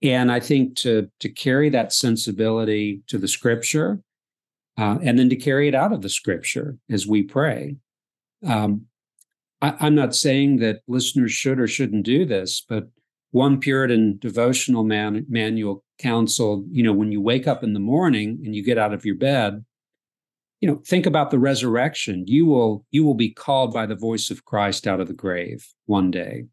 [0.02, 4.02] And I think to to carry that sensibility to the scripture,
[4.78, 7.78] uh, and then to carry it out of the scripture as we pray.
[8.46, 8.88] Um,
[9.66, 12.88] I, am not saying that listeners should or shouldn't do this, but
[13.32, 18.42] one Puritan devotional man, manual counseled, you know, when you wake up in the morning
[18.46, 19.66] and you get out of your bed,
[20.62, 22.26] you know, think about the resurrection.
[22.28, 25.68] You will you will be called by the voice of Christ out of the grave
[25.86, 26.46] one day.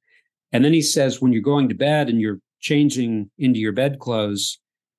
[0.51, 4.59] And then he says, when you're going to bed and you're changing into your bedclothes,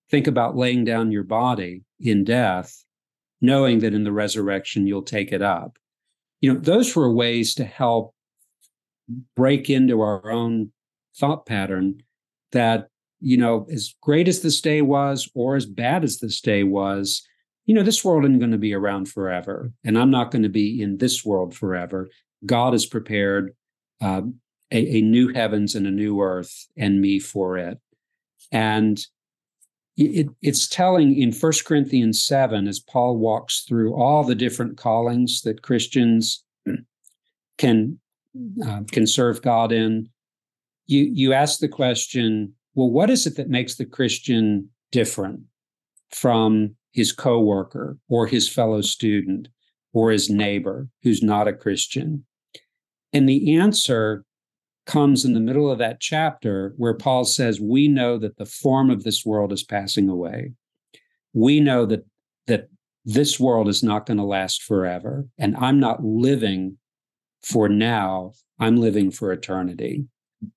[0.09, 2.83] think about laying down your body in death,
[3.41, 5.77] knowing that in the resurrection you'll take it up.
[6.43, 8.13] You know, those were ways to help
[9.33, 10.73] break into our own
[11.17, 12.03] thought pattern
[12.51, 12.89] that,
[13.21, 17.25] you know, as great as this day was or as bad as this day was,
[17.65, 19.71] you know, this world isn't going to be around forever.
[19.85, 22.09] And I'm not going to be in this world forever.
[22.45, 23.55] God has prepared
[24.01, 24.23] uh,
[24.69, 27.79] a, a new heavens and a new earth and me for it.
[28.51, 28.99] And
[29.95, 35.41] it, it's telling in First Corinthians 7 as Paul walks through all the different callings
[35.41, 36.43] that Christians
[37.57, 37.99] can
[38.65, 40.09] uh, can serve God in.
[40.87, 45.41] You you ask the question, well, what is it that makes the Christian different
[46.11, 49.47] from his coworker or his fellow student
[49.93, 52.25] or his neighbor who's not a Christian?
[53.13, 54.25] And the answer
[54.85, 58.89] comes in the middle of that chapter where Paul says, We know that the form
[58.89, 60.51] of this world is passing away.
[61.33, 62.05] We know that,
[62.47, 62.69] that
[63.05, 65.25] this world is not going to last forever.
[65.37, 66.77] And I'm not living
[67.41, 70.05] for now, I'm living for eternity.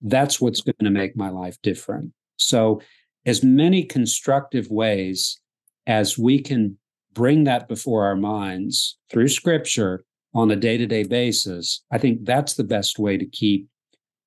[0.02, 2.12] That's what's going to make my life different.
[2.36, 2.80] So,
[3.24, 5.40] as many constructive ways
[5.86, 6.78] as we can
[7.12, 12.24] bring that before our minds through scripture on a day to day basis, I think
[12.24, 13.68] that's the best way to keep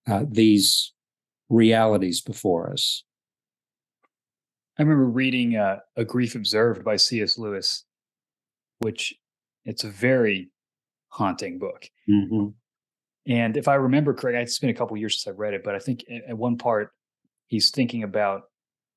[0.07, 0.93] uh, these
[1.49, 3.03] realities before us.
[4.77, 7.37] I remember reading uh, A Grief Observed by C.S.
[7.37, 7.83] Lewis,
[8.79, 9.13] which
[9.65, 10.51] it's a very
[11.09, 11.89] haunting book.
[12.09, 12.49] Mm-hmm.
[13.27, 15.75] And if I remember correctly, it's been a couple years since I've read it, but
[15.75, 16.91] I think at one part
[17.47, 18.43] he's thinking about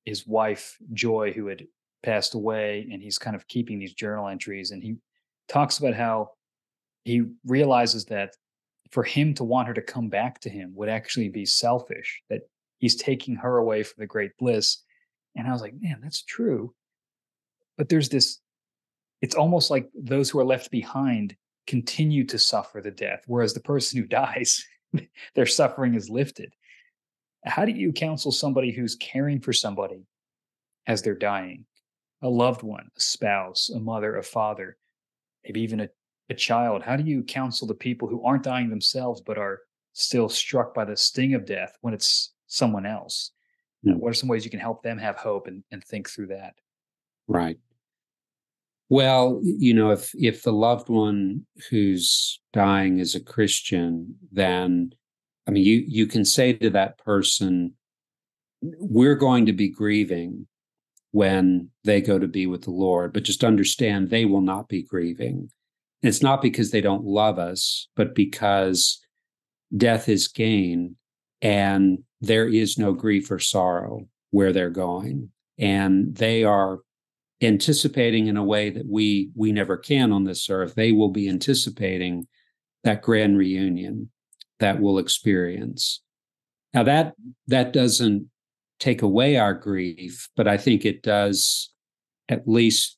[0.05, 1.65] his wife Joy, who had
[2.01, 4.71] passed away, and he's kind of keeping these journal entries.
[4.71, 4.95] And he
[5.47, 6.31] talks about how
[7.03, 8.35] he realizes that
[8.93, 12.41] for him to want her to come back to him would actually be selfish, that
[12.77, 14.83] he's taking her away from the great bliss.
[15.35, 16.75] And I was like, man, that's true.
[17.75, 18.39] But there's this,
[19.23, 23.61] it's almost like those who are left behind continue to suffer the death, whereas the
[23.61, 24.63] person who dies,
[25.33, 26.53] their suffering is lifted.
[27.45, 30.05] How do you counsel somebody who's caring for somebody
[30.85, 31.65] as they're dying?
[32.21, 34.77] A loved one, a spouse, a mother, a father,
[35.43, 35.89] maybe even a,
[36.29, 36.83] a child.
[36.83, 39.59] How do you counsel the people who aren't dying themselves but are
[39.93, 43.31] still struck by the sting of death when it's someone else?
[43.85, 43.97] Mm.
[43.97, 46.53] What are some ways you can help them have hope and, and think through that?
[47.27, 47.57] Right.
[48.89, 54.93] Well, you know, if if the loved one who's dying is a Christian, then
[55.47, 57.73] I mean, you you can say to that person,
[58.61, 60.47] "We're going to be grieving
[61.13, 64.81] when they go to be with the Lord, but just understand they will not be
[64.81, 65.49] grieving.
[66.03, 68.99] And it's not because they don't love us, but because
[69.75, 70.97] death is gain,
[71.41, 76.79] and there is no grief or sorrow where they're going, and they are
[77.41, 80.75] anticipating in a way that we we never can on this earth.
[80.75, 82.27] They will be anticipating
[82.83, 84.11] that grand reunion
[84.59, 86.01] that we'll experience.
[86.73, 87.13] Now that
[87.47, 88.29] that doesn't
[88.83, 91.71] take away our grief but i think it does
[92.27, 92.97] at least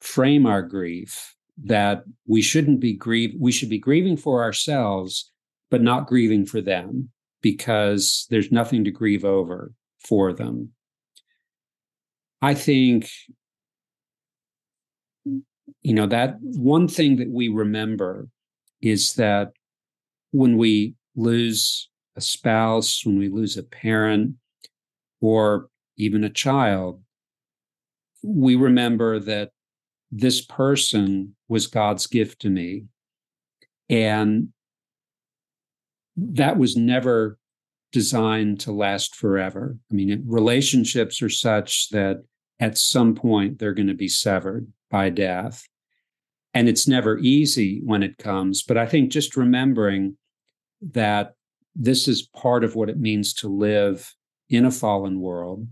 [0.00, 5.32] frame our grief that we shouldn't be grieve we should be grieving for ourselves
[5.70, 7.10] but not grieving for them
[7.42, 10.70] because there's nothing to grieve over for them.
[12.42, 13.08] I think
[15.24, 18.28] you know that one thing that we remember
[18.82, 19.52] is that
[20.32, 24.34] when we lose a spouse when we lose a parent
[25.20, 27.00] or even a child
[28.22, 29.50] we remember that
[30.10, 32.84] this person was god's gift to me
[33.88, 34.48] and
[36.16, 37.38] that was never
[37.92, 42.22] designed to last forever i mean relationships are such that
[42.58, 45.66] at some point they're going to be severed by death.
[46.54, 50.16] And it's never easy when it comes, but I think just remembering
[50.92, 51.34] that
[51.74, 54.14] this is part of what it means to live
[54.48, 55.66] in a fallen world.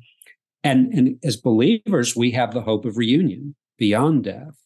[0.62, 4.56] And, and as believers, we have the hope of reunion beyond death.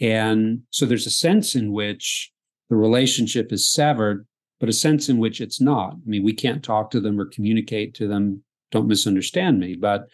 [0.00, 2.30] And so there's a sense in which
[2.68, 4.26] the relationship is severed,
[4.60, 5.94] but a sense in which it's not.
[5.94, 8.42] I mean, we can't talk to them or communicate to them.
[8.70, 10.08] Don't misunderstand me, but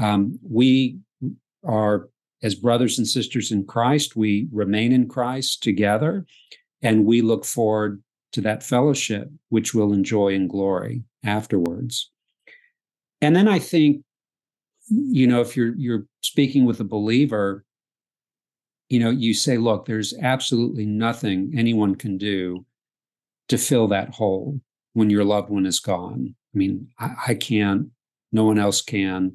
[0.00, 0.98] um, we
[1.64, 2.08] are
[2.42, 6.24] as brothers and sisters in Christ, we remain in Christ together,
[6.82, 8.02] and we look forward
[8.32, 12.10] to that fellowship, which we'll enjoy in glory afterwards.
[13.20, 14.02] And then I think,
[14.90, 17.64] you know, if you're you're speaking with a believer,
[18.88, 22.66] you know, you say, look, there's absolutely nothing anyone can do
[23.48, 24.60] to fill that hole
[24.94, 26.34] when your loved one is gone.
[26.54, 27.88] I mean, I, I can't,
[28.32, 29.34] no one else can.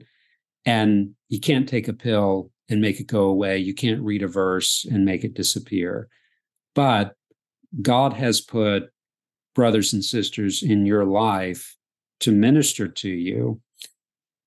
[0.65, 3.57] And you can't take a pill and make it go away.
[3.57, 6.09] You can't read a verse and make it disappear.
[6.73, 7.15] But
[7.81, 8.89] God has put
[9.53, 11.77] brothers and sisters in your life
[12.21, 13.61] to minister to you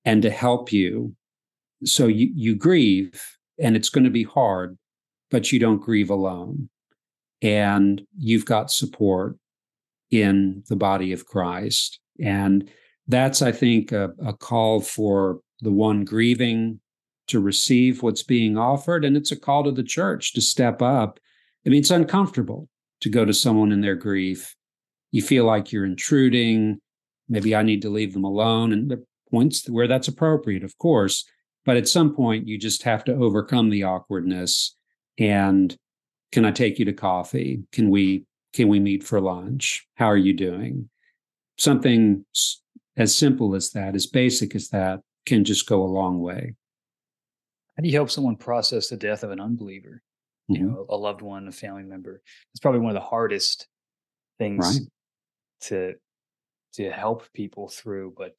[0.05, 1.15] and to help you.
[1.85, 3.21] So you, you grieve,
[3.59, 4.77] and it's going to be hard,
[5.31, 6.69] but you don't grieve alone.
[7.41, 9.37] And you've got support
[10.11, 11.99] in the body of Christ.
[12.21, 12.69] And
[13.07, 16.79] that's, I think, a, a call for the one grieving
[17.27, 19.05] to receive what's being offered.
[19.05, 21.19] And it's a call to the church to step up.
[21.65, 22.67] I mean, it's uncomfortable
[23.01, 24.55] to go to someone in their grief.
[25.11, 26.79] You feel like you're intruding.
[27.29, 28.73] Maybe I need to leave them alone.
[28.73, 28.97] And
[29.31, 31.25] points where that's appropriate, of course.
[31.65, 34.75] But at some point, you just have to overcome the awkwardness.
[35.17, 35.75] And
[36.31, 37.63] can I take you to coffee?
[37.71, 39.87] Can we can we meet for lunch?
[39.95, 40.89] How are you doing?
[41.57, 42.25] Something
[42.97, 46.55] as simple as that, as basic as that, can just go a long way.
[47.77, 50.01] How do you help someone process the death of an unbeliever?
[50.49, 50.61] Mm-hmm.
[50.61, 52.21] You know, a loved one, a family member.
[52.51, 53.67] It's probably one of the hardest
[54.37, 54.87] things right.
[55.61, 55.93] to
[56.73, 58.15] to help people through.
[58.17, 58.33] But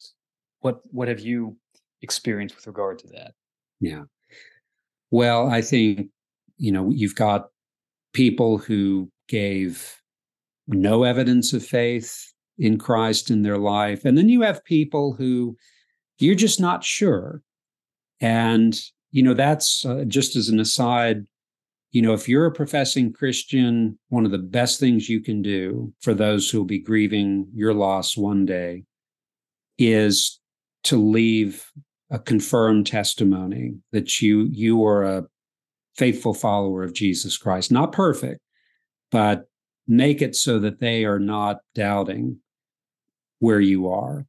[0.60, 1.56] what what have you
[2.02, 3.32] experienced with regard to that?
[3.80, 4.04] Yeah.
[5.10, 6.08] Well, I think,
[6.58, 7.48] you know, you've got
[8.12, 10.00] people who gave
[10.68, 14.04] no evidence of faith in Christ in their life.
[14.04, 15.56] And then you have people who
[16.18, 17.42] you're just not sure.
[18.20, 18.78] And
[19.12, 21.26] you know, that's uh, just as an aside.
[21.92, 25.92] you know, if you're a professing Christian, one of the best things you can do
[26.00, 28.84] for those who will be grieving your loss one day
[29.78, 30.39] is
[30.84, 31.70] to leave
[32.10, 35.24] a confirmed testimony that you you are a
[35.96, 37.70] faithful follower of Jesus Christ.
[37.70, 38.40] Not perfect,
[39.10, 39.44] but
[39.86, 42.38] make it so that they are not doubting
[43.38, 44.26] where you are.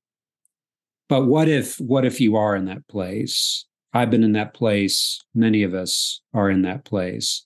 [1.09, 3.65] But what if what if you are in that place?
[3.93, 5.21] I've been in that place.
[5.35, 7.45] Many of us are in that place.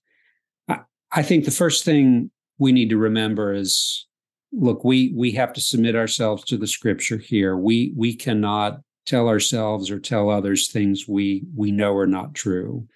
[0.69, 0.79] I,
[1.11, 2.29] I think the first thing
[2.59, 4.05] we need to remember is
[4.51, 7.57] look, we we have to submit ourselves to the scripture here.
[7.57, 12.87] We we cannot tell ourselves or tell others things we we know are not true.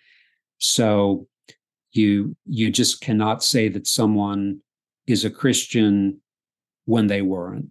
[0.57, 1.28] So
[1.91, 4.62] you you just cannot say that someone
[5.07, 6.22] is a Christian
[6.86, 7.70] when they weren't,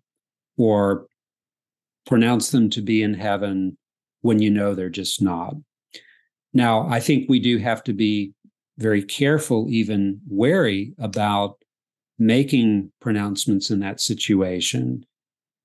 [0.56, 1.06] or
[2.06, 3.76] pronounce them to be in heaven
[4.22, 5.54] when you know they're just not.
[6.52, 8.32] Now, I think we do have to be
[8.78, 11.58] very careful, even wary about
[12.18, 15.04] making pronouncements in that situation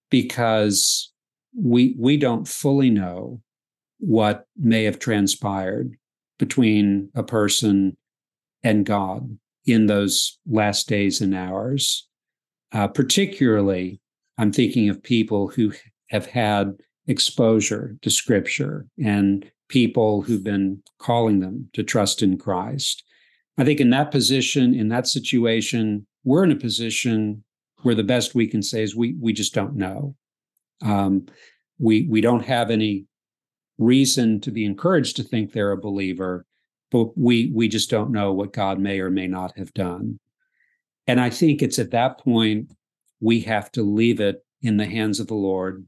[0.10, 1.13] because
[1.56, 3.42] we we don't fully know
[4.00, 5.96] what may have transpired
[6.40, 7.96] between a person
[8.64, 12.08] and God in those last days and hours.
[12.72, 14.02] Uh, particularly,
[14.38, 15.74] I'm thinking of people who
[16.10, 16.74] have had
[17.08, 23.04] exposure to Scripture and people who've been calling them to trust in Christ.
[23.58, 27.44] I think in that position, in that situation, we're in a position
[27.84, 30.16] where the best we can say is we we just don't know.
[30.84, 31.26] Um,
[31.80, 33.06] we we don't have any
[33.78, 36.46] reason to be encouraged to think they're a believer,
[36.92, 40.20] but we we just don't know what God may or may not have done.
[41.08, 42.72] And I think it's at that point
[43.20, 45.86] we have to leave it in the hands of the Lord.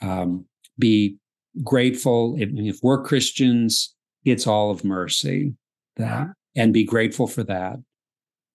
[0.00, 0.46] Um,
[0.78, 1.16] be
[1.64, 5.54] grateful if, if we're Christians, it's all of mercy.
[5.96, 7.76] That and be grateful for that.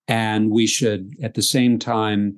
[0.08, 2.38] And we should, at the same time,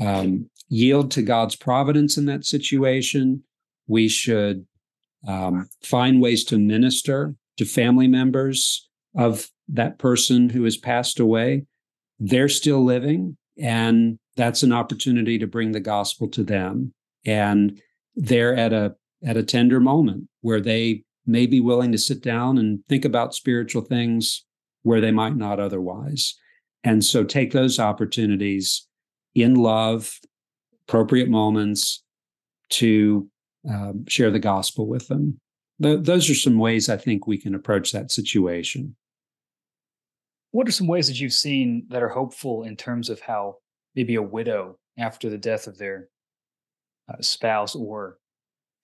[0.00, 3.42] um, yield to God's providence in that situation.
[3.86, 4.66] We should
[5.26, 11.64] um, find ways to minister to family members of that person who has passed away.
[12.18, 16.92] They're still living, and that's an opportunity to bring the gospel to them.
[17.24, 17.80] And
[18.14, 18.94] they're at a
[19.24, 23.34] at a tender moment where they may be willing to sit down and think about
[23.34, 24.44] spiritual things
[24.82, 26.34] where they might not otherwise.
[26.84, 28.86] And so take those opportunities
[29.34, 30.20] in love,
[30.86, 32.02] appropriate moments
[32.70, 33.28] to
[33.68, 35.40] um, share the gospel with them.
[35.82, 38.96] Th- those are some ways I think we can approach that situation.
[40.52, 43.56] What are some ways that you've seen that are hopeful in terms of how
[43.94, 46.08] maybe a widow after the death of their
[47.12, 48.18] uh, spouse or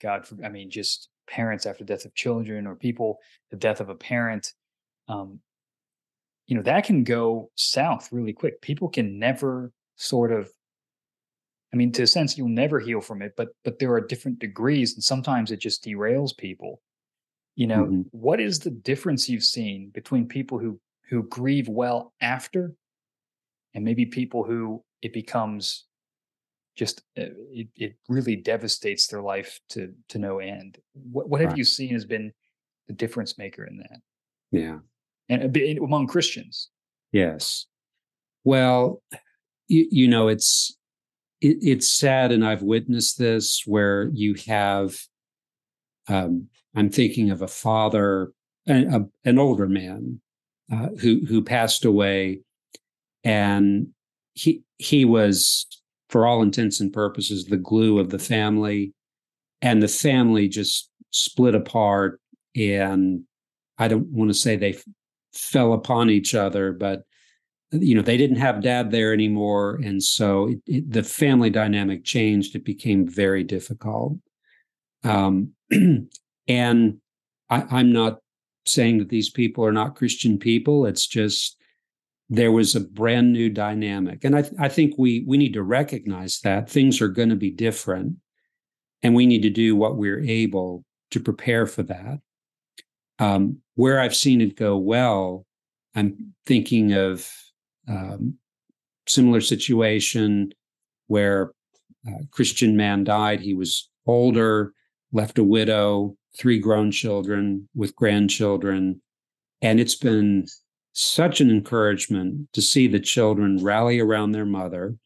[0.02, 3.18] God, I mean, just parents after death of children or people,
[3.50, 4.52] the death of a parent,
[5.08, 5.38] um,
[6.46, 8.60] you know, that can go south really quick.
[8.60, 10.50] People can never sort of
[11.72, 14.38] I mean, to a sense, you'll never heal from it, but but there are different
[14.38, 16.82] degrees, and sometimes it just derails people.
[17.54, 18.00] You know, mm-hmm.
[18.10, 22.74] what is the difference you've seen between people who who grieve well after,
[23.74, 25.86] and maybe people who it becomes
[26.76, 30.78] just uh, it, it really devastates their life to to no end.
[30.92, 31.58] What what have right.
[31.58, 32.32] you seen has been
[32.86, 34.00] the difference maker in that?
[34.50, 34.78] Yeah,
[35.28, 36.68] and among Christians.
[37.12, 37.66] Yes.
[38.44, 39.02] Well,
[39.68, 40.76] you, you know, it's
[41.42, 44.96] it, it's sad, and I've witnessed this where you have.
[46.08, 48.32] Um, I'm thinking of a father,
[48.66, 50.20] a, an older man,
[50.72, 52.40] uh, who who passed away,
[53.24, 53.88] and
[54.34, 55.66] he he was,
[56.08, 58.94] for all intents and purposes, the glue of the family,
[59.60, 62.20] and the family just split apart.
[62.56, 63.24] And
[63.78, 64.84] I don't want to say they f-
[65.34, 67.02] fell upon each other, but
[67.72, 69.80] you know they didn't have dad there anymore.
[69.82, 72.54] And so it, it, the family dynamic changed.
[72.54, 74.18] It became very difficult.
[75.04, 75.52] Um,
[76.48, 76.98] and
[77.50, 78.18] I, i'm not
[78.66, 80.86] saying that these people are not christian people.
[80.86, 81.56] It's just
[82.28, 84.24] there was a brand new dynamic.
[84.24, 87.50] And i, I think we we need to recognize that things are going to be
[87.50, 88.16] different
[89.02, 92.20] and we need to do what we're able to prepare for that.
[93.18, 95.46] Um, where i've seen it go well
[95.94, 97.30] i'm thinking of
[97.88, 98.34] um,
[99.06, 100.52] similar situation
[101.06, 101.52] where
[102.06, 103.40] a Christian man died.
[103.40, 104.72] He was older,
[105.12, 109.00] left a widow, three grown children with grandchildren.
[109.60, 110.46] And it's been
[110.92, 114.96] such an encouragement to see the children rally around their mother,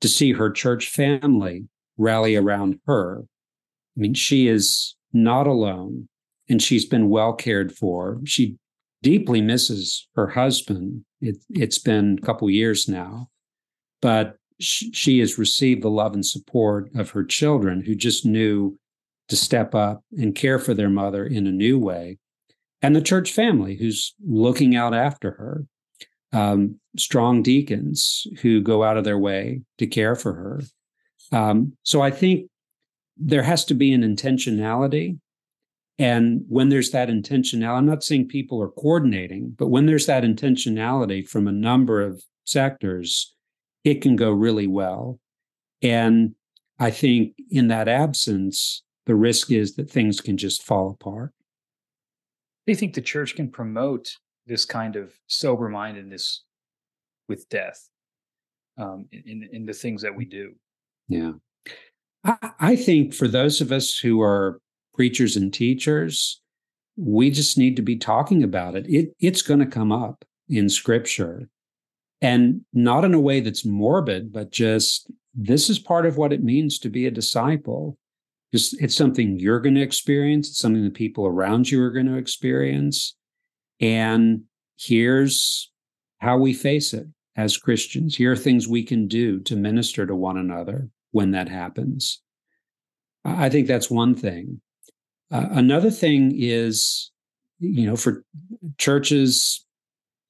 [0.00, 3.24] to see her church family rally around her.
[3.96, 6.08] I mean, she is not alone
[6.48, 8.20] and she's been well cared for.
[8.24, 8.56] She
[9.02, 11.04] deeply misses her husband.
[11.20, 13.28] It, has been a couple years now,
[14.00, 18.78] but sh- she has received the love and support of her children who just knew
[19.28, 22.18] to step up and care for their mother in a new way,
[22.80, 25.64] and the church family who's looking out after her.
[26.30, 30.60] Um, strong deacons who go out of their way to care for her.
[31.32, 32.50] Um, so I think
[33.16, 35.18] there has to be an intentionality.
[35.98, 40.22] And when there's that intentionality, I'm not saying people are coordinating, but when there's that
[40.22, 43.34] intentionality from a number of sectors,
[43.84, 45.18] it can go really well.
[45.82, 46.34] And
[46.78, 51.32] I think in that absence, the risk is that things can just fall apart.
[52.66, 54.14] Do you think the church can promote
[54.46, 56.44] this kind of sober mindedness
[57.28, 57.88] with death
[58.76, 60.54] um, in, in the things that we do?
[61.08, 61.32] Yeah.
[62.24, 64.60] I, I think for those of us who are
[64.98, 66.40] preachers and teachers,
[66.96, 68.84] we just need to be talking about it.
[68.88, 71.48] it it's going to come up in scripture
[72.20, 76.42] and not in a way that's morbid, but just this is part of what it
[76.42, 77.96] means to be a disciple.
[78.52, 82.06] Just it's something you're going to experience, it's something the people around you are going
[82.06, 83.14] to experience.
[83.78, 84.42] And
[84.76, 85.70] here's
[86.18, 88.16] how we face it as Christians.
[88.16, 92.20] Here are things we can do to minister to one another when that happens.
[93.24, 94.60] I think that's one thing.
[95.30, 97.10] Uh, another thing is,
[97.58, 98.24] you know, for
[98.78, 99.64] churches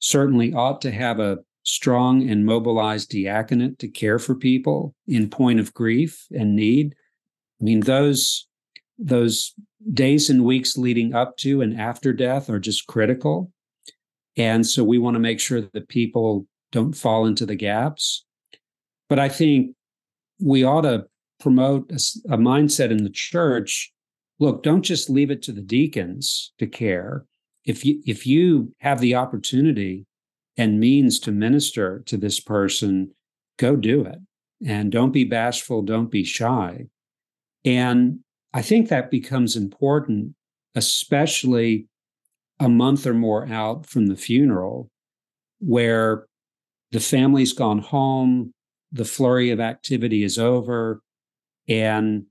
[0.01, 5.61] certainly ought to have a strong and mobilized diaconate to care for people in point
[5.61, 6.95] of grief and need.
[7.61, 8.47] I mean, those
[8.99, 9.55] those
[9.93, 13.53] days and weeks leading up to and after death are just critical.
[14.37, 18.25] And so we want to make sure that people don't fall into the gaps.
[19.09, 19.75] But I think
[20.41, 21.07] we ought to
[21.41, 21.97] promote a,
[22.35, 23.93] a mindset in the church.
[24.39, 27.25] Look, don't just leave it to the deacons to care.
[27.65, 30.07] If you if you have the opportunity
[30.57, 33.13] and means to minister to this person,
[33.59, 34.19] go do it.
[34.65, 36.87] And don't be bashful, don't be shy.
[37.65, 38.21] And
[38.53, 40.35] I think that becomes important,
[40.75, 41.87] especially
[42.59, 44.89] a month or more out from the funeral,
[45.61, 46.27] where
[46.91, 48.53] the family's gone home,
[48.91, 51.03] the flurry of activity is over,
[51.69, 52.25] and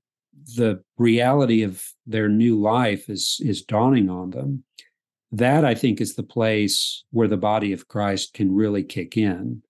[0.56, 4.64] the reality of their new life is is dawning on them
[5.32, 9.62] that i think is the place where the body of christ can really kick in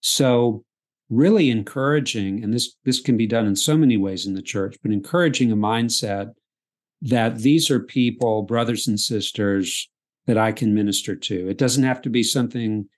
[0.00, 0.64] so
[1.10, 4.76] really encouraging and this this can be done in so many ways in the church
[4.82, 6.32] but encouraging a mindset
[7.02, 9.88] that these are people brothers and sisters
[10.26, 12.88] that i can minister to it doesn't have to be something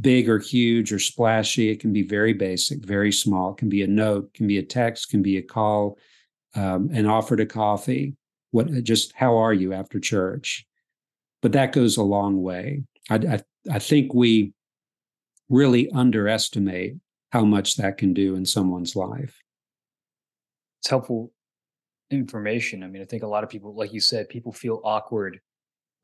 [0.00, 1.70] big or huge or splashy.
[1.70, 3.52] It can be very basic, very small.
[3.52, 5.98] It can be a note, can be a text, can be a call,
[6.54, 8.14] um, an offer to coffee.
[8.50, 10.66] What just how are you after church?
[11.42, 12.84] But that goes a long way.
[13.10, 13.40] I, I,
[13.70, 14.52] I think we
[15.48, 16.96] really underestimate
[17.30, 19.36] how much that can do in someone's life.
[20.80, 21.32] It's helpful
[22.10, 22.82] information.
[22.82, 25.40] I mean, I think a lot of people, like you said, people feel awkward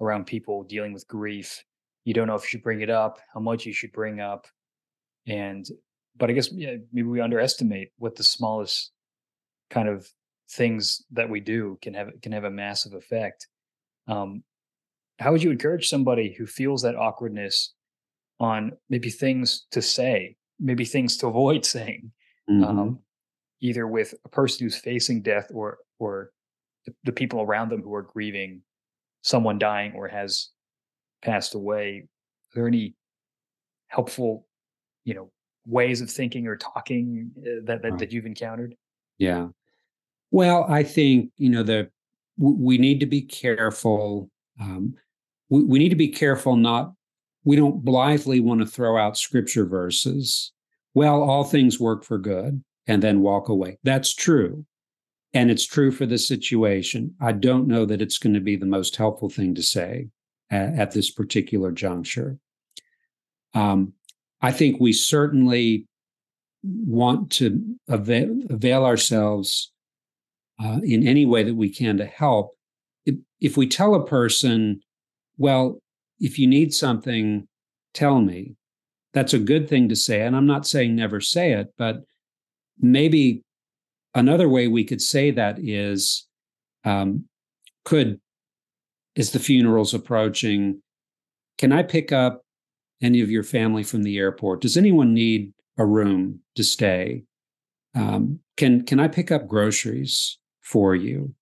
[0.01, 1.63] around people dealing with grief
[2.05, 4.47] you don't know if you should bring it up, how much you should bring up,
[5.27, 5.67] and
[6.17, 8.93] but I guess yeah, maybe we underestimate what the smallest
[9.71, 10.09] kind of
[10.51, 13.47] things that we do can have can have a massive effect.
[14.09, 14.43] Um,
[15.19, 17.75] how would you encourage somebody who feels that awkwardness
[18.41, 22.11] on maybe things to say, maybe things to avoid saying,
[22.51, 22.65] mm-hmm.
[22.65, 22.99] um,
[23.61, 26.31] either with a person who's facing death or or
[26.87, 28.63] the, the people around them who are grieving
[29.23, 30.49] someone dying or has
[31.23, 32.09] passed away,
[32.53, 32.95] are there any
[33.89, 34.47] helpful,
[35.05, 35.31] you know,
[35.67, 38.75] ways of thinking or talking uh, that that, that you've encountered?
[39.19, 39.49] Yeah.
[40.31, 41.91] Well, I think you know the
[42.39, 44.31] we need to be careful.
[44.61, 44.95] Um,
[45.49, 46.93] we, we need to be careful not.
[47.45, 50.53] We don't blithely want to throw out scripture verses.
[50.95, 53.79] Well, all things work for good, and then walk away.
[53.83, 54.65] That's true.
[55.33, 57.15] And it's true for the situation.
[57.21, 60.09] I don't know that it's going to be the most helpful thing to say
[60.51, 62.39] at, at this particular juncture.
[63.55, 63.93] Um,
[64.43, 65.87] I think we certainly
[66.63, 69.73] want to avail, avail ourselves
[70.63, 72.57] uh, in any way that we can to help.
[73.07, 74.81] If, if we tell a person,
[75.39, 75.81] well,
[76.19, 77.49] if you need something,
[77.95, 78.57] tell me,
[79.13, 80.21] that's a good thing to say.
[80.21, 82.03] And I'm not saying never say it, but
[82.79, 83.43] maybe
[84.15, 86.27] another way we could say that is
[86.85, 87.25] um,
[87.85, 88.21] could
[89.17, 90.81] is the funeral's approaching,
[91.59, 92.43] can I pick up
[93.03, 94.61] any of your family from the airport?
[94.61, 97.25] Does anyone need a room to stay?
[97.95, 100.39] Um, can can I pick up groceries
[100.71, 101.35] for you?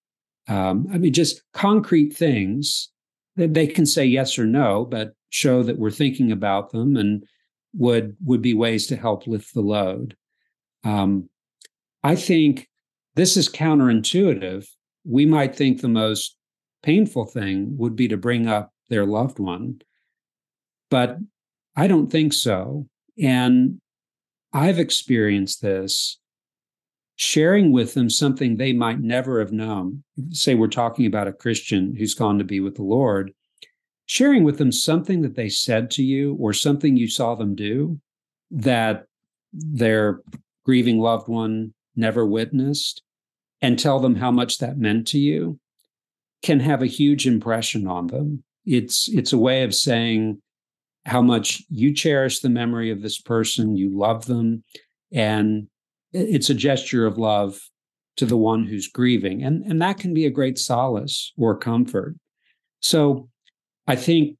[0.48, 2.88] Um, I mean, just concrete things
[3.36, 7.24] that they can say yes or no, but show that we're thinking about them and
[7.74, 10.16] would would be ways to help lift the load.
[10.84, 11.28] Um,
[12.02, 12.68] I think
[13.14, 14.66] this is counterintuitive.
[15.04, 16.36] We might think the most
[16.82, 19.82] painful thing would be to bring up their loved one,
[20.90, 21.18] but
[21.76, 22.88] I don't think so.
[23.22, 23.80] And
[24.52, 26.18] I've experienced this
[27.18, 30.04] sharing with them something they might never have known.
[30.30, 33.32] Say we're talking about a Christian who's gone to be with the Lord,
[34.06, 38.00] sharing with them something that they said to you or something you saw them do
[38.52, 39.06] that
[39.52, 40.20] their
[40.64, 43.02] grieving loved one never witnessed
[43.60, 45.58] and tell them how much that meant to you
[46.44, 48.44] can have a huge impression on them.
[48.64, 50.40] It's it's a way of saying
[51.04, 54.62] how much you cherish the memory of this person, you love them,
[55.10, 55.66] and
[56.12, 57.60] it's a gesture of love
[58.16, 59.42] to the one who's grieving.
[59.42, 62.16] And, and that can be a great solace or comfort.
[62.80, 63.28] So
[63.86, 64.36] I think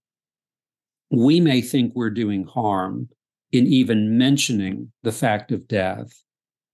[1.11, 3.09] we may think we're doing harm
[3.53, 6.11] in even mentioning the fact of death.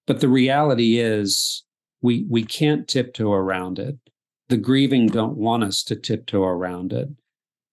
[0.07, 1.65] But the reality is
[2.03, 3.97] we we can't tiptoe around it.
[4.49, 7.09] The grieving don't want us to tiptoe around it.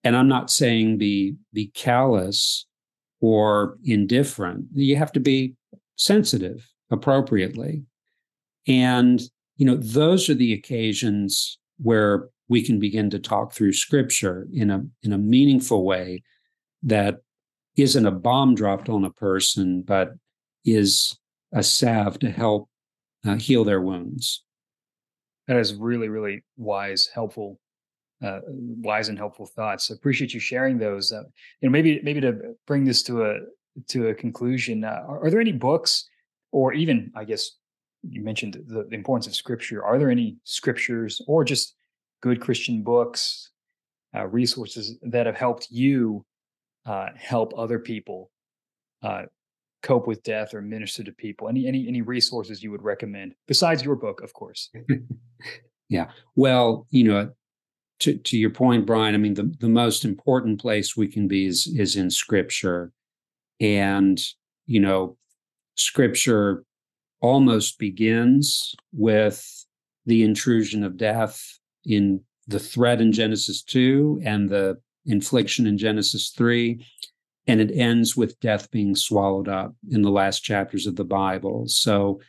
[0.03, 2.65] And I'm not saying be be callous
[3.19, 4.65] or indifferent.
[4.74, 5.55] You have to be
[5.95, 7.83] sensitive appropriately.
[8.67, 9.21] And,
[9.57, 14.69] you know, those are the occasions where we can begin to talk through scripture in
[14.69, 16.21] a in a meaningful way
[16.83, 17.21] that
[17.77, 20.11] isn't a bomb dropped on a person, but
[20.65, 21.17] is
[21.53, 22.69] a salve to help
[23.25, 24.43] uh, heal their wounds.
[25.47, 27.59] That is really, really wise, helpful,
[28.23, 29.89] uh, wise and helpful thoughts.
[29.89, 31.11] I appreciate you sharing those.
[31.11, 31.23] Uh,
[31.61, 33.39] you know, maybe maybe to bring this to a
[33.87, 36.09] to a conclusion, uh, are, are, there any books
[36.51, 37.51] or even I guess
[38.03, 39.83] you mentioned the, the importance of scripture.
[39.83, 41.75] Are there any scriptures or just
[42.21, 43.51] good Christian books,
[44.15, 46.25] uh, resources that have helped you
[46.85, 48.31] uh, help other people
[49.03, 49.23] uh,
[49.83, 51.47] cope with death or minister to people?
[51.47, 54.71] Any any any resources you would recommend besides your book, of course?
[55.89, 56.09] yeah.
[56.35, 57.31] Well, you know,
[57.99, 59.15] to to your point, Brian.
[59.15, 62.91] I mean, the the most important place we can be is is in Scripture,
[63.59, 64.21] and
[64.65, 65.17] you know,
[65.76, 66.63] scripture
[67.22, 69.65] almost begins with
[70.05, 76.34] the intrusion of death in the threat in Genesis 2 and the infliction in Genesis
[76.36, 76.86] 3.
[77.47, 81.63] And it ends with death being swallowed up in the last chapters of the Bible.
[81.67, 82.19] So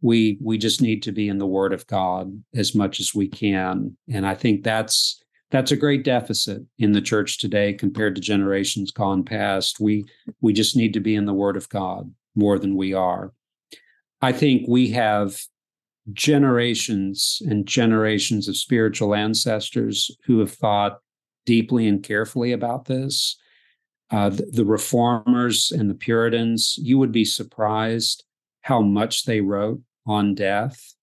[0.00, 3.28] we we just need to be in the Word of God as much as we
[3.28, 3.96] can.
[4.12, 8.90] And I think that's that's a great deficit in the church today compared to generations
[8.90, 9.80] gone past.
[9.80, 10.04] We
[10.40, 13.32] we just need to be in the Word of God more than we are.
[14.22, 15.36] I think we have
[16.12, 21.00] generations and generations of spiritual ancestors who have thought
[21.44, 23.36] deeply and carefully about this.
[24.10, 28.24] Uh, the, the, reformers and the Puritans, you would be surprised
[28.62, 30.94] how much they wrote on death.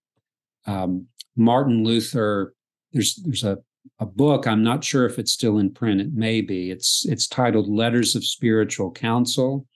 [0.66, 1.06] Um,
[1.36, 2.52] Martin Luther,
[2.92, 3.58] there's there's a,
[4.00, 4.48] a book.
[4.48, 6.00] I'm not sure if it's still in print.
[6.00, 6.72] It may be.
[6.72, 9.68] It's it's titled Letters of Spiritual Counsel,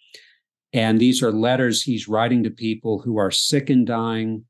[0.73, 4.45] and these are letters he's writing to people who are sick and dying,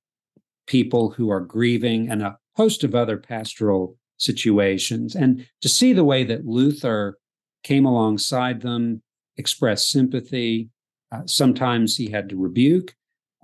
[0.66, 5.14] people who are grieving, and a host of other pastoral situations.
[5.14, 7.18] And to see the way that Luther
[7.62, 9.02] came alongside them,
[9.36, 10.68] expressed sympathy,
[11.12, 12.94] uh, sometimes he had to rebuke,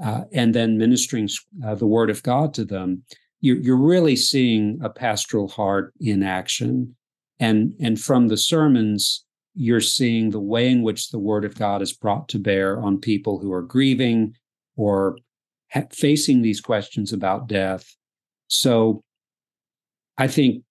[0.03, 1.29] uh, and then ministering
[1.65, 3.03] uh, the word of God to them,
[3.41, 6.95] you're, you're really seeing a pastoral heart in action.
[7.41, 9.26] And, and from the sermons,
[9.57, 13.01] you're seeing the way in which the word of God is brought to bear on
[13.01, 14.35] people who are grieving
[14.77, 15.19] or
[15.73, 17.97] ha- facing these questions about death.
[18.49, 19.03] So
[20.19, 20.63] I think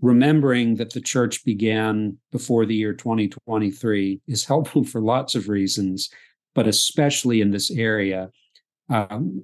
[0.00, 6.10] remembering that the church began before the year 2023 is helpful for lots of reasons,
[6.54, 8.30] but especially in this area.
[8.88, 9.42] Um,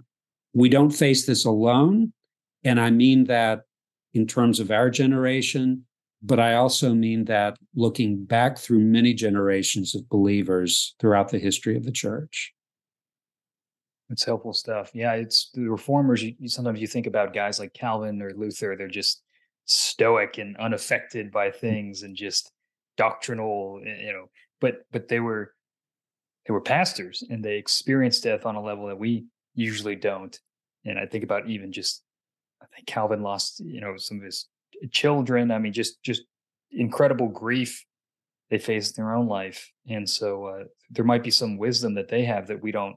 [0.53, 2.13] we don't face this alone.
[2.65, 3.63] And I mean that
[4.15, 5.87] in terms of our generation,
[6.23, 11.77] but I also mean that looking back through many generations of believers throughout the history
[11.77, 12.53] of the church.
[14.11, 14.91] It's helpful stuff.
[14.93, 16.23] Yeah, it's the reformers.
[16.23, 18.75] You, sometimes you think about guys like Calvin or Luther.
[18.77, 19.23] They're just
[19.67, 21.55] stoic and unaffected by mm.
[21.55, 22.53] things and just
[22.97, 24.27] doctrinal, you know.
[24.61, 25.55] But but they were
[26.47, 30.37] they were pastors and they experienced death on a level that we usually don't.
[30.85, 32.03] And I think about even just
[32.61, 34.49] I think Calvin lost you know some of his
[34.91, 35.51] children.
[35.51, 36.23] I mean, just just
[36.71, 37.85] incredible grief
[38.51, 42.09] they face in their own life, and so uh, there might be some wisdom that
[42.09, 42.97] they have that we don't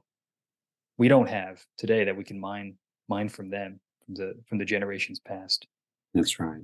[0.98, 2.74] we don't have today that we can mine
[3.08, 5.66] mine from them from the from the generations past.
[6.12, 6.62] That's right.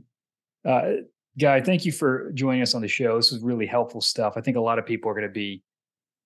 [0.64, 1.02] Uh,
[1.38, 3.16] Guy, thank you for joining us on the show.
[3.16, 4.34] This was really helpful stuff.
[4.36, 5.62] I think a lot of people are going to be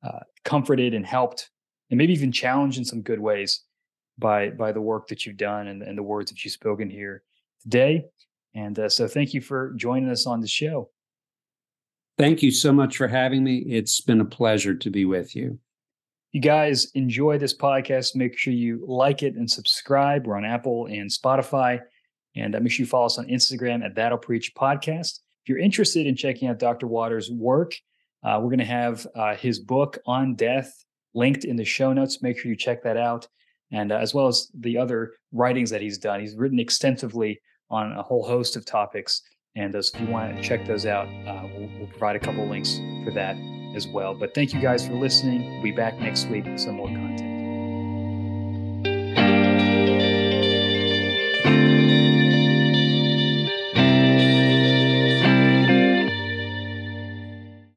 [0.03, 1.51] uh, comforted and helped,
[1.91, 3.65] and maybe even challenged in some good ways
[4.19, 7.23] by by the work that you've done and, and the words that you've spoken here
[7.63, 8.05] today.
[8.55, 10.91] And uh, so, thank you for joining us on the show.
[12.17, 13.59] Thank you so much for having me.
[13.67, 15.59] It's been a pleasure to be with you.
[16.31, 18.15] You guys enjoy this podcast.
[18.15, 20.27] Make sure you like it and subscribe.
[20.27, 21.81] We're on Apple and Spotify.
[22.37, 25.21] And uh, make sure you follow us on Instagram at That'll Preach Podcast.
[25.43, 26.87] If you're interested in checking out Dr.
[26.87, 27.75] Waters' work,
[28.25, 30.85] uh, we're going to have uh, his book on death
[31.15, 32.23] linked in the show notes.
[32.23, 33.29] Make sure you check that out.
[33.71, 37.41] And uh, as well as the other writings that he's done, he's written extensively
[37.71, 39.23] on a whole host of topics.
[39.57, 42.47] And so if you want to check those out, uh, we'll, we'll provide a couple
[42.49, 43.37] links for that
[43.75, 44.15] as well.
[44.15, 45.55] But thank you guys for listening.
[45.55, 47.24] We'll be back next week with some more content.